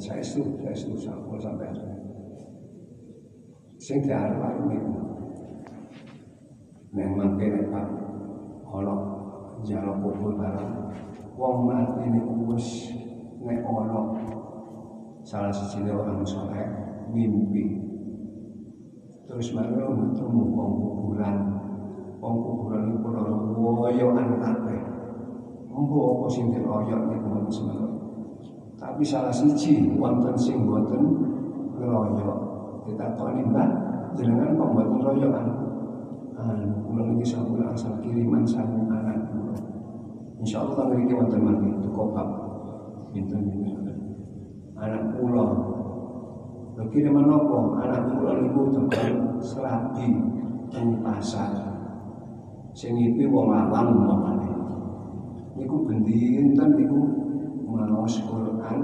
Saestu, 0.00 0.56
saestu 0.64 0.96
sampai 0.96 1.36
sampai 1.36 1.68
sing 3.76 4.00
diarep-arep 4.00 4.64
niku 4.64 4.92
memang 6.90 7.38
kene 7.38 7.68
Pak 7.68 7.86
ana 8.72 9.19
jalo 9.66 9.92
kubur 10.00 10.36
barang 10.36 10.92
wong 11.36 11.56
mati 11.68 12.04
niku 12.08 12.32
wis 12.52 12.68
nek 13.40 13.64
salah 15.24 15.52
siji 15.52 15.88
orang 15.88 16.24
soleh 16.24 16.68
mimpi 17.12 17.80
terus 19.28 19.52
baru 19.52 19.96
ketemu 19.96 20.42
wong 20.52 20.70
kuburan 20.80 21.36
wong 22.18 22.36
kuburan 22.40 22.82
itu 22.92 23.08
ora 23.08 23.22
woyoan 23.56 24.28
kabeh 24.40 24.80
Mbo 25.70 25.98
apa 26.18 26.26
sing 26.28 26.52
diroyok 26.52 27.02
niku 27.08 27.48
semenon. 27.48 27.92
Tapi 28.76 29.00
salah 29.00 29.32
siji 29.32 29.88
wonten 29.96 30.36
sing 30.36 30.66
boten 30.68 31.02
ngeroyok. 31.78 32.38
Ditakoni, 32.84 33.44
Mbak, 33.48 33.68
jenengan 34.18 34.56
kok 34.56 34.70
mboten 34.76 34.98
royokan? 35.00 35.46
anu 36.40 36.72
kula 36.88 37.04
niki 37.04 37.24
sampun 37.24 37.60
asal 37.68 37.92
kiriman 38.00 38.44
kula. 38.48 38.99
Insyaallah 40.40 40.72
tanggal 40.72 41.04
iki 41.04 41.12
wonten 41.12 41.40
mati 41.44 41.68
cukup 41.84 42.16
bab 42.16 42.28
pinten-pinten. 43.12 43.96
Anak 44.80 45.20
kula 45.20 45.44
Lho 46.80 46.88
kiriman 46.88 47.28
nopo? 47.28 47.76
Anak 47.76 48.08
kula 48.08 48.40
niku 48.40 48.72
tekan 48.72 49.36
serabi 49.44 50.08
teng 50.72 51.04
pasar. 51.04 51.52
Sing 52.72 52.96
ngipi 52.96 53.28
wong 53.28 53.52
awam 53.52 54.00
umpamane. 54.00 54.48
Niku 55.60 55.84
bendinten 55.84 56.70
niku 56.72 57.00
maos 57.68 58.16
Quran 58.24 58.80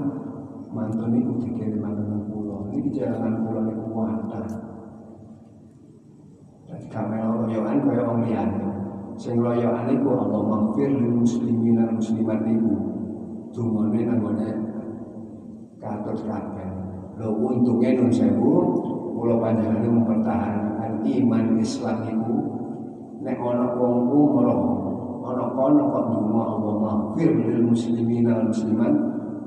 mantun 0.69 1.09
niku 1.09 1.41
dikirim 1.41 1.81
nang 1.81 2.29
kula. 2.29 2.69
Niki 2.69 3.01
jalanan 3.01 3.41
kula 3.41 3.65
niku 3.65 3.85
wadah 3.97 4.45
Kamera 6.87 7.33
loyokan 7.33 7.83
kaya 7.83 8.01
wong 8.05 8.19
liyane. 8.23 8.66
Sing 9.17 9.41
loyokan 9.41 9.89
iku 9.97 10.13
Allah 10.13 10.41
maghfir 10.45 10.93
lil 10.93 11.25
muslimin 11.25 11.81
dan 11.81 11.97
muslimat 11.97 12.45
niku. 12.45 12.73
Dungane 13.49 13.99
nanggone 14.05 14.49
katut 15.81 16.21
kabeh. 16.21 16.69
Lho 17.17 17.33
untunge 17.33 17.97
nun 17.97 18.13
sewu 18.13 18.53
kula 19.17 19.41
panjenengan 19.41 19.89
mempertahankan 19.89 21.01
iman 21.01 21.45
Islam 21.57 21.97
iku 22.05 22.35
nek 23.25 23.41
ana 23.41 23.73
wong 23.73 24.05
umroh 24.13 24.61
ana 25.25 25.43
kono 25.57 25.83
kok 25.89 26.05
donga 26.13 26.43
Allah 26.45 26.75
maghfir 26.77 27.33
lil 27.33 27.65
muslimin 27.73 28.29
dan 28.29 28.53
muslimat 28.53 28.93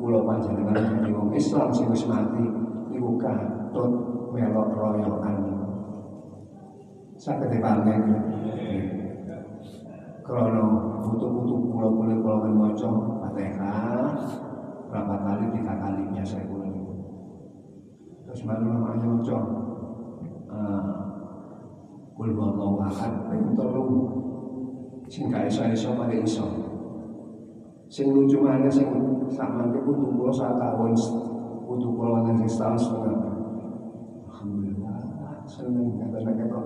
kula 0.02 0.26
panjenengan 0.26 1.14
wong 1.14 1.30
Islam 1.30 1.70
sing 1.70 1.86
wis 1.94 2.10
mati 2.10 2.42
niku 2.90 3.14
katut 3.22 3.90
melok 4.34 4.74
royokan 4.74 5.36
saged 7.14 7.54
dipamek 7.54 8.02
krono 10.22 10.64
butuh-butuh 11.04 11.58
pulau 11.70 11.90
pulau 11.96 12.38
kan 12.44 12.52
maca 12.54 12.90
berapa 14.90 15.14
kali 15.22 15.44
tiga 15.54 15.74
kali 15.78 16.02
biasa 16.12 16.44
kula 16.50 16.66
niku 16.68 16.94
terus 18.26 18.40
baru 18.46 18.66
namanya 18.68 19.06
maca 19.06 19.38
kul 22.20 22.30
wallahu 22.36 22.84
ahad 22.84 23.32
ping 23.32 23.56
telu 23.56 23.84
sing 25.10 25.26
gak 25.26 25.50
iso-iso 25.50 25.98
pada 25.98 26.14
iso. 26.14 26.46
Sing 27.90 28.14
lucu 28.14 28.38
mana 28.38 28.70
sing 28.70 28.86
sama 29.26 29.66
ke 29.74 29.82
butuh 29.82 30.14
pulau 30.14 30.30
saat 30.30 30.54
tahun 30.54 30.94
butuh 31.66 31.90
pulau 31.90 32.22
wonten 32.22 32.38
sing 32.38 32.46
setahun 32.46 32.78
setengah. 32.78 33.18
Alhamdulillah 34.30 35.42
seneng. 35.50 35.98
Kata-kata 35.98 36.60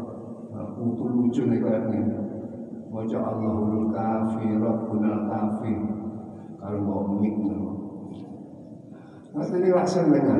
Putu 0.74 1.05
lucu 1.07 1.42
nih 1.46 1.59
kayak 1.62 1.88
ini. 1.94 2.24
Wajah 2.95 3.22
Allahul 3.26 3.90
kafi, 3.90 4.55
Rabbunal 4.55 5.26
kafi. 5.26 5.74
Kalau 6.62 6.78
mau 6.78 7.18
mik 7.18 7.34
tuh. 7.42 7.74
Mas 9.34 9.51
ini 9.51 9.74
lah 9.74 9.82
seneng 9.82 10.30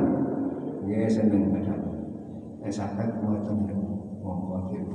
Ya 0.87 1.03
seneng 1.11 1.51
ada. 1.51 1.75
Ya 2.63 2.71
sakit 2.71 3.19
mau 3.19 3.35
temen 3.43 3.75
mau 4.23 4.39
khawatir. 4.39 4.87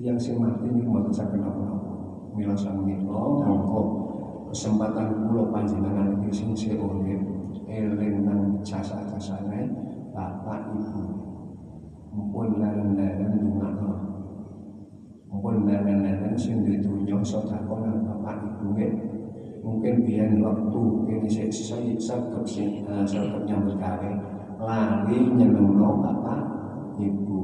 Yang 0.00 0.18
sing 0.24 0.34
mati 0.40 0.72
ini 0.72 0.88
mau 0.88 1.04
sakit 1.04 1.36
apa-apa. 1.36 1.92
Mila 2.32 2.56
sang 2.56 2.86
nilo 2.86 3.44
mongko 3.44 3.82
kesempatan 4.48 5.28
pulau 5.28 5.52
panjenengan 5.52 6.16
iki 6.22 6.30
sing 6.30 6.50
seurip 6.54 7.18
eling 7.66 8.24
nang 8.24 8.62
jasa-jasane 8.62 9.68
bapak 10.14 10.70
ibu 10.70 11.02
mumpun 12.14 12.62
leren-leren 12.62 13.42
dungakno 13.42 13.97
mumpun 15.28 15.68
leren-leren 15.68 16.32
sing 16.34 16.64
ditunjuk 16.64 17.20
sedekah 17.20 17.60
nang 17.84 18.00
bapak 18.04 18.58
mungkin 19.60 20.00
biyen 20.00 20.40
waktu 20.40 20.82
saya 21.28 21.52
saya 21.52 21.92
saged 22.00 22.44
sing 22.48 22.80
saged 23.04 23.44
nyambut 23.44 23.76
gawe 23.76 24.10
lali 24.58 25.18
nyenengno 25.36 26.00
bapak 26.00 26.40
ibu. 26.96 27.40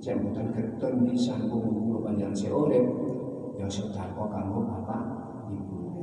Cek 0.00 0.20
mboten 0.20 0.52
keton 0.52 1.04
bisa 1.08 1.36
kumpul 1.48 2.00
panjang 2.00 2.32
seurip 2.32 2.84
ya 3.60 3.68
sedekah 3.68 4.08
kanggo 4.16 4.64
bapak 4.64 5.02
ibu. 5.52 6.00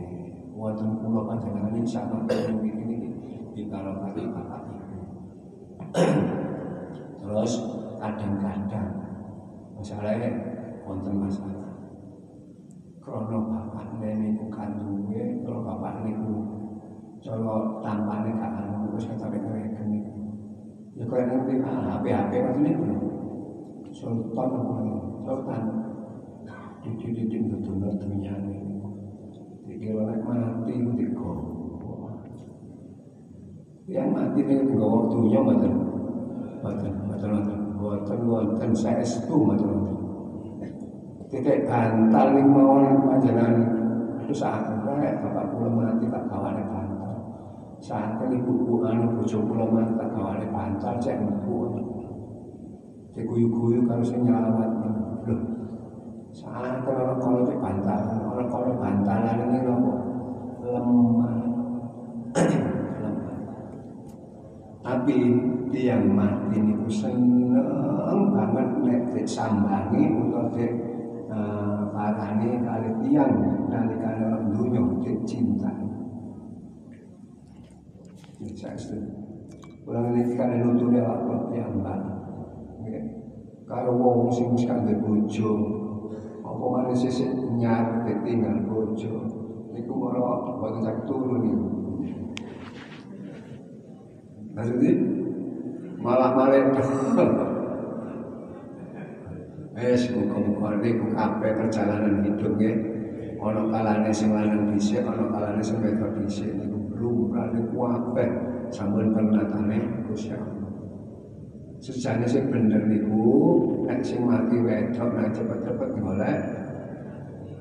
Wonten 0.54 1.02
kula 1.02 1.26
panjenengan 1.26 1.74
iki 1.74 1.90
sama 1.90 2.22
ini 2.30 2.70
iki 2.70 2.98
dikarokake 3.58 4.24
bapak 4.30 4.62
ibu. 4.70 5.00
Terus 7.18 7.52
kadang-kadang 7.98 8.90
masalahnya 9.74 10.61
wonten 10.86 11.16
masalah. 11.18 11.70
Krono 13.02 13.50
bapak 13.50 13.98
niku 13.98 14.46
kandunge 14.54 15.42
kalau 15.42 15.66
bapak 15.66 16.06
niku 16.06 16.34
cara 17.22 17.82
tampane 17.82 18.30
gak 18.38 18.54
anu 18.62 18.94
wis 18.94 19.10
kata 19.10 19.30
reken 19.30 19.88
niku 19.90 20.14
ya 20.98 21.06
kaya 21.06 21.24
ngerti 21.30 21.54
HP-HP 21.62 22.32
ngoten 22.34 22.62
niku 22.66 22.86
sultan 23.94 24.50
apa 24.54 24.76
sultan. 25.26 25.64
Dididik 26.82 27.46
betul 27.46 27.78
dunyane. 27.78 28.58
Dikira 29.70 30.02
nek 30.02 30.26
mati 30.26 30.82
ku 30.82 30.92
digowo. 30.98 32.10
Yang 33.86 34.10
mati 34.18 34.40
ning 34.42 34.60
nggawa 34.66 35.06
dunya 35.14 35.40
mboten. 35.46 35.74
Mboten 36.58 36.94
mboten 37.06 37.62
Boten 37.82 38.30
wonten 38.30 38.78
saestu 38.78 39.42
matur. 39.42 40.01
Titik 41.32 41.64
bantal 41.64 42.36
ning 42.36 42.52
mawon 42.52 43.08
panjenengan 43.08 43.64
itu 44.20 44.36
saat 44.36 44.68
rek 44.84 45.24
bapak 45.24 45.48
kula 45.56 45.72
mati 45.72 46.04
tak 46.12 46.28
gawane 46.28 46.60
bantal. 46.68 47.16
Saat 47.80 48.20
ibu 48.28 48.52
ku 48.68 48.84
anu 48.84 49.16
bojo 49.16 49.40
kula 49.48 49.64
mati 49.64 49.96
tak 49.96 50.12
gawane 50.12 50.44
bantal 50.52 51.00
cek 51.00 51.24
mlebu. 51.24 51.80
Diguyu-guyu 53.16 53.88
karo 53.88 54.04
sing 54.04 54.28
nyelamat. 54.28 54.72
Lho. 55.24 55.36
Saat 56.36 56.84
ora 56.84 57.16
kono 57.16 57.48
cek 57.48 57.64
bantal, 57.64 58.00
ora 58.28 58.44
kono 58.52 58.72
bantalan 58.76 59.40
ini 59.40 59.60
nopo? 59.64 59.94
Lemah. 60.68 61.36
Tapi 64.84 65.16
tiang 65.72 66.12
mati 66.12 66.60
niku 66.60 66.92
seneng 66.92 67.56
banget 68.36 68.68
nek 68.84 69.02
disambangi 69.16 70.12
utawa 70.12 70.52
dek 71.32 71.96
parani 71.96 72.60
kali 72.60 72.90
tiang 73.08 73.32
nalikane 73.72 74.52
dunya 74.52 74.82
cinta. 75.24 75.72
Saya 78.52 78.76
Ulang 79.82 80.14
ini 80.14 80.38
kan 80.38 80.62
nutune 80.62 81.02
awak 81.02 81.50
yang 81.56 81.82
banget. 81.82 83.06
Kalau 83.66 83.98
wong 83.98 84.30
sing 84.30 84.52
wis 84.54 84.68
kanggo 84.68 84.94
bojo, 85.00 85.52
apa 86.44 86.64
maneh 86.70 86.94
sesuk 86.94 87.56
nyar 87.58 88.04
ditinggal 88.04 88.68
bojo, 88.68 89.26
niku 89.74 89.94
ora 89.96 90.54
boten 90.60 90.84
sak 90.84 91.08
turu 91.08 91.40
niku. 91.40 91.68
Maksudnya 94.54 94.92
malah 96.04 96.36
malah 96.36 96.62
Eh, 99.82 99.98
muga-muga 100.14 100.78
niku 100.78 101.10
kabeh 101.10 101.58
perjalanan 101.58 102.22
hidup 102.22 102.54
nggih. 102.54 102.76
Ana 103.42 103.66
kalane 103.74 104.14
sing 104.14 104.30
lanang 104.30 104.70
dhisik, 104.70 105.02
ana 105.02 105.26
kalane 105.34 105.58
sing 105.58 105.82
wedok 105.82 106.22
dhisik 106.22 106.54
niku 106.54 106.94
lumrah 107.02 107.50
niku 107.50 107.90
kabeh 107.90 108.30
sampun 108.70 109.10
pernatane 109.10 110.06
Gusti. 110.06 110.38
Sejane 111.82 112.30
sing 112.30 112.54
bener 112.54 112.86
niku 112.86 113.26
nek 113.90 114.06
sing 114.06 114.22
mati 114.22 114.62
wedok 114.62 115.10
nek 115.18 115.34
cepet-cepet 115.34 115.90
golek 115.98 116.40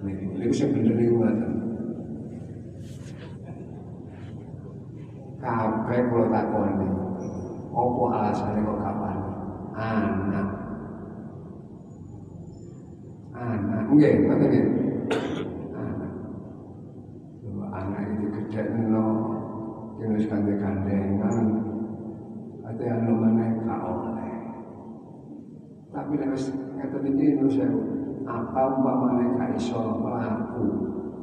niku 0.05 0.25
niku 0.37 0.53
sing 0.53 0.69
bener 0.77 0.93
niku 1.01 1.15
ngoten. 1.25 1.53
Kabeh 5.41 6.01
kula 6.13 6.27
takoni. 6.29 6.89
Apa 7.73 8.03
alasane 8.13 8.61
kok 8.61 8.81
kapan? 8.85 9.19
Anak. 9.73 10.60
Anak, 13.41 13.89
nggih, 13.97 14.29
ngoten 14.29 14.47
nggih. 14.53 14.67
Anak. 15.73 16.13
Anak 17.73 18.01
itu 18.13 18.27
gede 18.37 18.63
no, 18.93 19.05
kene 19.97 20.21
wis 20.21 20.29
gandeng-gandengan. 20.29 21.49
Ate 22.69 22.85
anu 22.85 23.17
meneh 23.17 23.65
gak 23.65 23.81
oleh. 23.81 24.33
Tapi 25.89 26.21
wis 26.21 26.53
ngeten 26.53 27.09
iki 27.17 27.41
nu 27.41 27.49
sewu. 27.49 27.81
Apa 28.29 28.77
umpamane 28.77 29.41
gak 29.41 29.57
iso 29.57 29.81
mlaku, 30.05 30.65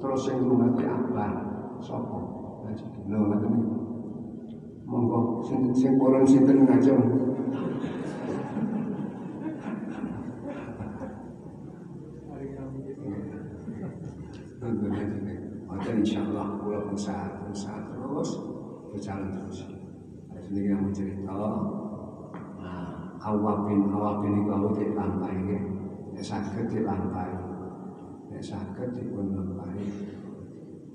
terus 0.01 0.25
sing 0.25 0.41
rumati 0.41 0.89
apa? 0.89 1.27
Sopo? 1.77 2.17
Lho, 3.05 3.17
ngoten 3.29 3.53
iki. 3.61 3.77
Monggo 4.89 5.45
sing 5.45 5.69
sing 5.77 6.01
purun 6.01 6.25
sinten 6.25 6.65
ngajeng. 6.65 6.97
Tentunya 14.57 15.03
ini. 15.05 15.35
Maka 15.69 15.89
insya 15.93 16.25
Allah 16.25 16.57
pulau 16.57 16.89
usaha 16.89 17.45
usaha 17.45 17.77
terus 17.93 18.29
berjalan 18.89 19.29
terus. 19.35 19.59
Sendiri 20.41 20.73
yang 20.73 20.87
mencerita. 20.87 21.33
Nah, 22.57 23.19
awapin 23.19 23.91
awapin 23.91 24.41
itu 24.41 24.49
aku 24.49 24.67
di 24.73 24.85
lantai 24.97 25.35
ya. 25.45 25.59
Ya 26.17 26.23
sakit 26.23 26.65
di 26.71 26.79
lantai. 26.81 27.31
Ya 28.33 28.41
sakit 28.41 28.89
di 28.95 29.03
pun 29.13 29.35
lantai. 29.35 29.85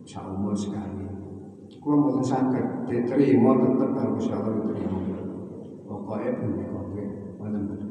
Seumur 0.03 0.57
sekali. 0.57 1.07
Kalau 1.83 1.99
mau 1.99 2.23
sakit, 2.23 2.87
diterima 2.87 3.59
tetap 3.59 3.91
harus 3.97 4.31
Allah 4.31 4.55
diterima. 4.55 5.19
Pokoknya 5.83 6.31
punya 6.39 6.67
kopi, 6.71 7.03
mana 7.41 7.59
betul. 7.67 7.91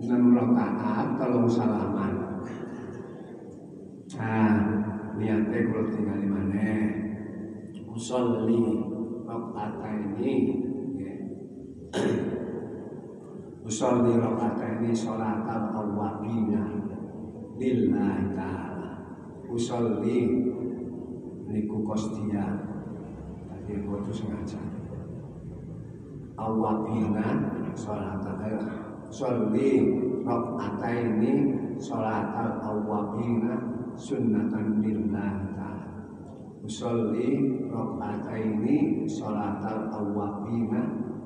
Enam 0.00 0.32
rakaat 0.32 1.20
kalau 1.20 1.44
salaman. 1.44 2.40
Nah, 4.16 4.52
niatnya 5.20 5.58
kalau 5.68 5.86
tinggal 5.92 6.16
di 6.16 6.28
mana? 6.28 6.68
Usolli 7.84 8.80
rakaat 9.28 9.80
ini. 10.16 10.34
Usolli 13.60 14.12
rakaat 14.16 14.80
ini 14.80 14.90
sholat 14.96 15.44
al-awwabina 15.44 16.64
lillahi 17.60 18.24
ta'ala. 18.32 18.90
Usolli 19.52 20.48
niku 21.44 21.76
kostia. 21.84 22.66
Tadi 23.46 23.72
aku 23.84 24.10
sengaja. 24.10 24.62
Awwabina 26.40 27.26
sholat 27.76 28.24
al 28.24 28.89
Sholli 29.10 29.90
ini 30.86 31.32
sholat 31.82 32.30
al-awwabina 32.30 33.58
sunnatan 33.98 34.78
lillahi 34.78 35.50
ta'ala. 35.50 35.98
Usolli 36.62 37.42
ini 38.38 39.02
sholat 39.10 39.58
al-awwabina 39.66 40.82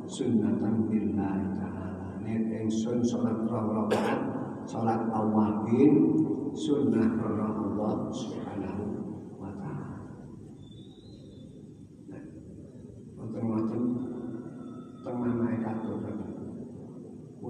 sunnatan 0.09 0.89
lillahi 0.89 1.47
ta'ala. 1.61 2.25
Ini 2.25 2.65
ingsun 2.65 3.05
sholat 3.05 3.45
rakaat 3.45 4.35
sholat 4.65 5.13
awwabin 5.13 5.93
sunnah 6.57 7.21
Allah 7.21 8.09
subhanahu 8.09 8.94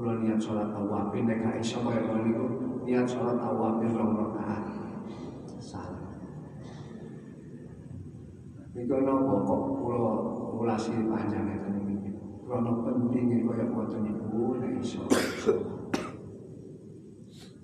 Kula 0.04 0.20
niat 0.20 0.36
sholat 0.36 0.68
awabin 0.68 1.24
nek 1.24 1.40
gak 1.40 1.64
iso 1.64 1.80
kaya 1.80 2.04
ngono 2.04 2.28
niku 2.28 2.44
niat 2.84 3.08
sholat 3.08 3.40
awabin 3.40 3.88
rong 3.96 4.12
rakaat. 4.20 4.64
Salah. 5.56 6.12
Niku 8.76 9.00
napa 9.00 9.34
kok 9.48 9.62
kula 9.80 10.12
ulasi 10.60 10.92
panjang 11.08 11.48
ngeten 11.48 11.88
iki. 11.88 12.12
Krana 12.44 12.84
penting 12.84 13.48
kaya 13.48 13.64
ngoten 13.64 14.00
niku 14.04 14.60
nek 14.60 14.76
iso. 14.76 15.08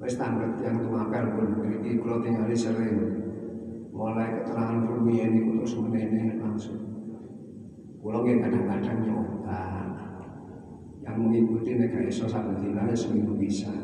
Wis 0.01 0.16
tanglet 0.16 0.57
yang 0.64 0.80
tumakal 0.80 1.36
pun 1.36 1.61
iki 1.76 2.01
kula 2.01 2.24
tingali 2.24 2.57
sering. 2.57 2.97
Mulai 3.93 4.41
keterangan 4.41 4.88
rumiyin 4.88 5.36
niku 5.36 5.61
terus 5.61 5.76
menene 5.76 6.41
langsung. 6.41 6.88
Kula 8.01 8.24
nggih 8.24 8.41
kadang-kadang 8.41 8.99
nyoba 9.05 9.99
yang 11.11 11.26
mengikuti 11.26 11.74
mereka 11.74 12.06
iso 12.06 12.30
satu 12.30 12.54
dina 12.62 12.86
seminggu 12.94 13.34
bisa. 13.34 13.74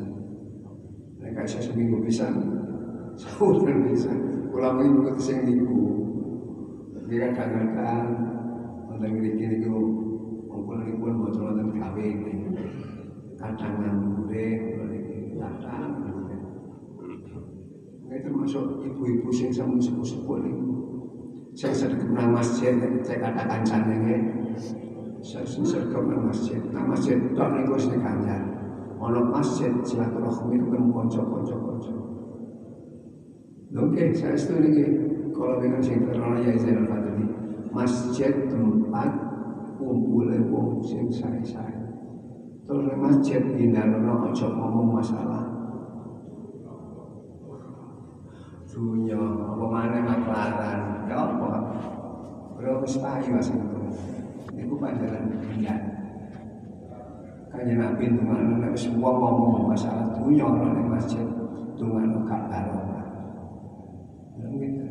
Mereka 1.18 1.42
iso 1.42 1.58
seminggu 1.58 1.98
bisa. 1.98 2.30
Sebulan 3.20 3.90
bisa. 3.90 4.14
Pulang 4.54 4.78
mengikuti 4.78 5.18
sing 5.18 5.38
niku 5.42 6.06
dia 7.06 7.30
kadang-kadang 7.30 8.18
wonten 8.90 9.10
mriki 9.14 9.46
niku 9.46 9.78
ngumpul 10.50 10.82
pun 10.98 11.14
boten 11.22 11.42
wonten 11.42 11.68
kawin 11.78 12.18
kadang 13.38 13.74
nganggur 13.78 14.26
kula 14.26 15.50
kadang 15.62 15.92
ini 18.06 18.22
termasuk 18.22 18.86
ibu-ibu 18.86 19.30
sing 19.34 19.50
sampun 19.50 19.82
sepuh-sepuh 19.82 20.38
niku. 20.46 20.66
Saya 21.58 21.74
sedekap 21.74 22.10
nang 22.14 22.38
masjid 22.38 22.74
saya 23.02 23.18
katakan 23.18 23.66
canenge 23.66 24.14
saya 24.54 24.85
sergap 25.26 26.02
nang 26.06 26.30
masjid. 26.30 26.62
Nang 26.70 26.86
masjid 26.86 27.18
tok 27.34 27.50
niku 27.58 27.74
wis 27.74 27.90
kanjar 27.90 28.56
ana 28.96 29.20
masjid 29.28 29.72
silaturahmi 29.84 30.56
kan 30.56 30.82
kanca-kanca 30.94 31.56
kanca 31.56 31.94
Oke, 33.76 34.08
saya 34.14 34.32
setuju 34.38 34.62
niki 34.62 34.84
kalau 35.36 35.60
dengan 35.60 35.82
sing 35.84 36.00
terkenal 36.00 36.40
ya 36.40 36.56
Zainal 36.56 36.88
Fadli 36.88 37.28
masjid 37.74 38.32
tempat 38.48 39.10
kumpulnya 39.76 40.40
wong 40.48 40.80
sing 40.80 41.12
saya-saya 41.12 41.76
terus 42.64 42.88
masjid 42.96 43.42
hindanono 43.42 44.32
ojo 44.32 44.46
ngomong 44.48 45.02
masalah. 45.02 45.44
Dunia 48.76 49.16
apa 49.16 49.64
mana 49.72 49.98
maklaran 50.04 50.80
ya 51.08 51.16
apa. 51.16 51.50
Bro 52.56 52.84
payu 52.84 53.30
mas? 53.32 53.48
itu 53.48 53.80
pelajaran 54.74 55.30
dunia. 55.30 55.74
Kanya 57.54 57.74
nabi 57.78 58.10
itu 58.10 58.20
mana 58.20 58.58
nek 58.58 58.74
semua 58.74 59.14
ngomong 59.14 59.70
masalah 59.70 60.12
dunia 60.18 60.44
orang 60.44 60.76
di 60.76 60.84
masjid 60.90 61.26
dengan 61.78 62.26
barokah 62.26 62.96
mungkin 64.36 64.88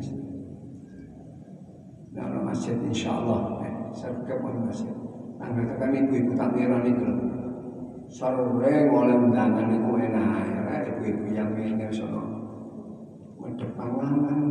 Nah, 2.16 2.32
masjid 2.48 2.72
insya 2.80 3.12
Allah, 3.12 3.60
eh, 3.60 3.74
sergap 3.92 4.40
masjid. 4.40 4.88
Tangga 5.36 5.68
tekan 5.68 5.92
ibu-ibu 5.92 6.32
takbiran 6.32 6.88
itu. 6.88 7.04
Sore 8.08 8.88
mulai 8.88 9.20
undangan 9.20 9.68
itu 9.68 9.84
enak, 9.84 10.48
ya, 10.48 10.76
ibu-ibu 10.96 11.26
yang 11.36 11.52
ini 11.60 11.92
sono. 11.92 12.24
Medep 13.36 13.68
panganan 13.76 14.48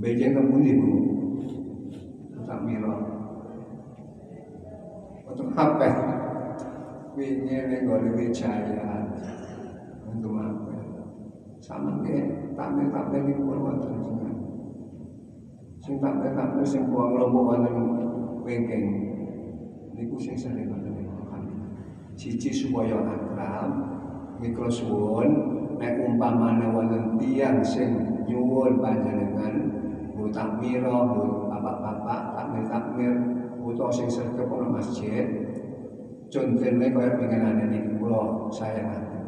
Bejeng 0.00 0.32
kamu 0.32 0.56
ibu 0.64 0.92
Tak 2.48 2.64
miro 2.64 3.19
Untuk 5.30 5.54
apa? 5.54 5.86
Ini 7.14 7.86
gak 7.86 8.02
wijaya 8.18 9.06
Untuk 10.10 10.34
apa? 10.34 10.74
Sama 11.62 12.02
ke 12.02 12.50
tampil-tampil 12.58 13.30
ini 13.30 13.34
pun 13.38 13.58
wonten 13.62 13.94
jenengan. 14.02 14.34
Sing 15.78 16.02
tampil-tampil 16.02 16.64
sing 16.66 16.90
buang 16.90 17.14
lombok 17.14 17.54
wonten 17.54 17.76
wingking. 18.42 18.86
Niku 19.94 20.16
sing 20.18 20.34
sering 20.34 20.66
wonten 20.66 20.98
Siji 22.20 22.52
supaya 22.52 23.00
akrab, 23.00 23.70
mikro 24.44 24.68
suwun, 24.68 25.30
nek 25.80 26.04
umpamane 26.04 26.68
wonten 26.68 27.16
tiyang 27.16 27.64
sing 27.64 27.96
nyuwun 28.28 28.76
panjenengan 28.76 29.72
bu 30.12 30.28
takmira 30.28 30.92
bu 31.08 31.48
bapak-bapak 31.48 32.20
takmir 32.68 33.29
takmir 33.70 33.76
bu 33.76 33.76
utawa 33.76 33.90
sing 33.92 34.08
sregep 34.10 34.50
ana 34.50 34.66
masjid 34.74 35.26
contene 36.30 36.86
kaya 36.90 37.10
pengenane 37.18 37.64
niki 37.70 37.90
kula 37.98 38.50
sayangane 38.50 39.18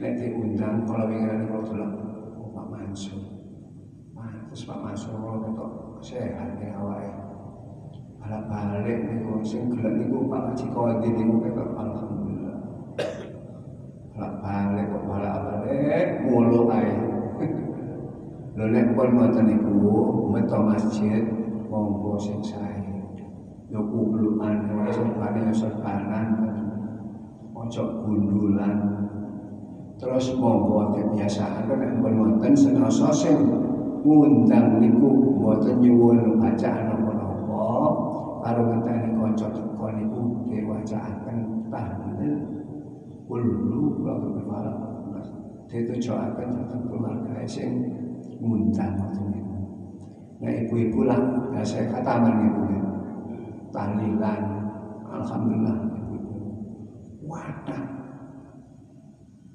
nek 0.00 0.12
diundang 0.20 0.84
kalau 0.84 1.08
pengenane 1.08 1.44
kula 1.48 1.60
delok 1.64 1.92
oh, 2.40 2.48
Pak 2.52 2.66
Mansur. 2.68 3.20
Terus 4.50 4.62
Pak 4.68 4.78
Mansur 4.80 5.12
kula 5.16 5.36
ketok 5.40 5.70
sehat 6.04 6.50
ning 6.60 6.72
awake. 6.76 7.12
Balak 8.20 8.42
balik 8.48 8.98
niku 9.08 9.44
sing 9.44 9.68
gelem 9.72 10.04
niku 10.04 10.28
Pak 10.28 10.52
Haji 10.52 10.66
Kondi 10.72 11.08
niku 11.12 11.34
ketok 11.44 11.70
alhamdulillah. 11.76 12.58
Balak 14.16 14.34
balik 14.40 14.84
kok 14.92 15.04
balak 15.08 15.36
balik 15.48 16.06
mulu 16.28 16.60
ae. 16.72 16.92
Lho 18.56 18.64
nek 18.70 18.86
pun 18.94 19.08
ngoten 19.16 19.44
niku 19.48 19.72
meto 20.30 20.58
masjid 20.62 21.24
monggo 21.68 22.14
sing 22.22 22.38
sae 22.38 22.83
yo 23.74 23.82
kublukan 23.90 24.70
ora 24.70 24.86
sepane 24.94 25.50
serbanan. 25.50 26.26
Ojo 27.50 27.82
gundulan. 28.06 28.78
Terus 29.98 30.38
monggo 30.38 30.94
kebiasaan 30.94 31.66
nek 31.66 31.98
pun 31.98 32.12
ngoten 32.14 32.54
senasa 32.54 33.10
sing 33.10 33.34
ngundang 34.06 34.78
niku 34.78 35.10
mboten 35.42 35.82
nyuwun 35.82 36.38
bacaan 36.38 36.86
napa-napa. 36.86 37.66
Karo 38.46 38.60
ngenteni 38.70 39.10
kanca 39.18 39.50
teko 39.50 39.86
niku 39.90 40.22
diwacaaken 40.46 41.66
tahlil. 41.66 42.34
Kullu 43.26 43.98
kula 43.98 44.14
berfalak 44.22 44.76
ditujuaken 45.66 46.48
dhateng 46.54 46.82
keluarga 46.86 47.42
sing 47.48 47.82
ngundang 48.38 48.94
ngoten 49.00 49.34
nah 50.44 50.52
ibu-ibu 50.52 51.08
lah 51.08 51.16
ya 51.56 51.64
saya 51.64 51.88
katakan 51.88 52.36
ibu 52.36 52.62
ya 52.68 52.83
tahlilan 53.74 54.40
alhamdulillah. 55.10 55.76
Wadah. 57.26 57.82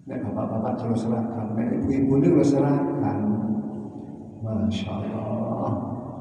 Nek 0.10 0.20
bapak-bapak 0.26 0.74
terus 0.84 1.06
seragam 1.06 1.54
nek 1.54 1.80
ibu-ibu 1.80 2.18
ini 2.18 2.28
terus 2.34 2.50
seragam 2.58 3.20
Masya 4.42 4.90
Allah 4.90 5.74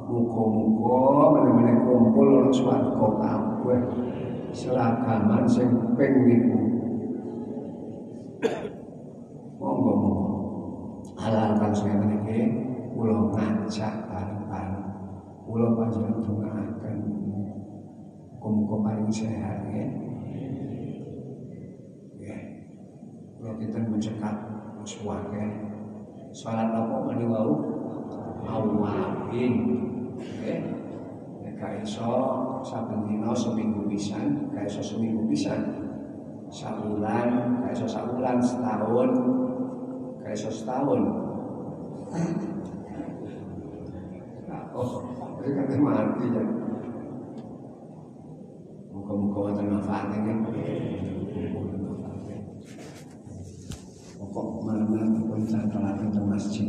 Muka-muka 0.05 1.01
Mana-mana 1.33 1.73
kumpul 1.89 2.29
Orang 2.29 2.53
suatu 2.53 3.17
kabeh. 3.17 3.81
Seragaman 4.53 5.45
sing 5.49 5.69
ping 5.97 6.15
niku. 6.29 6.61
Monggo-monggo 9.57 10.37
Halal-halal 11.17 11.73
sing 11.73 11.97
meniki 11.97 12.41
Kula 12.93 13.31
ngajak 13.33 13.95
bareng-bareng. 14.11 14.87
Kula 15.49 15.69
panjenengan 15.77 16.25
dongaaken 16.25 16.97
Muka-muka 18.39 18.77
paling 18.87 19.11
sehat 19.11 19.67
ya. 19.75 19.87
Ya. 22.23 22.39
Kula 23.35 23.59
kita 23.59 23.83
mencekap 23.83 24.37
Suwake 24.87 25.43
Salat 26.31 26.71
apa 26.71 27.03
mani 27.03 27.27
wau 27.27 27.51
awabin 28.47 29.55
nggih 30.15 30.61
nek 31.43 31.83
iso 31.83 32.15
saben 32.63 33.11
dina 33.11 33.35
seminggu 33.35 33.91
pisan 33.91 34.47
gak 34.55 34.71
iso 34.71 34.79
seminggu 34.87 35.27
pisan. 35.27 35.91
Sabulan 36.47 37.59
gak 37.67 37.75
iso 37.75 37.91
sabulan 37.91 38.39
setahun 38.39 39.11
gak 40.23 40.39
iso 40.39 40.51
setahun. 40.55 41.01
Oh 44.79 45.03
ini 45.43 45.59
kan 45.59 45.81
mati 45.83 46.27
ya 46.31 46.58
muka-muka 49.09 49.39
wonten 49.41 49.73
manfaatnya 49.73 50.19
kan? 50.21 50.39
Pokok 54.21 54.69
mana-mana 54.69 55.17
pun 55.25 55.41
cantolaken 55.49 56.29
masjid 56.29 56.69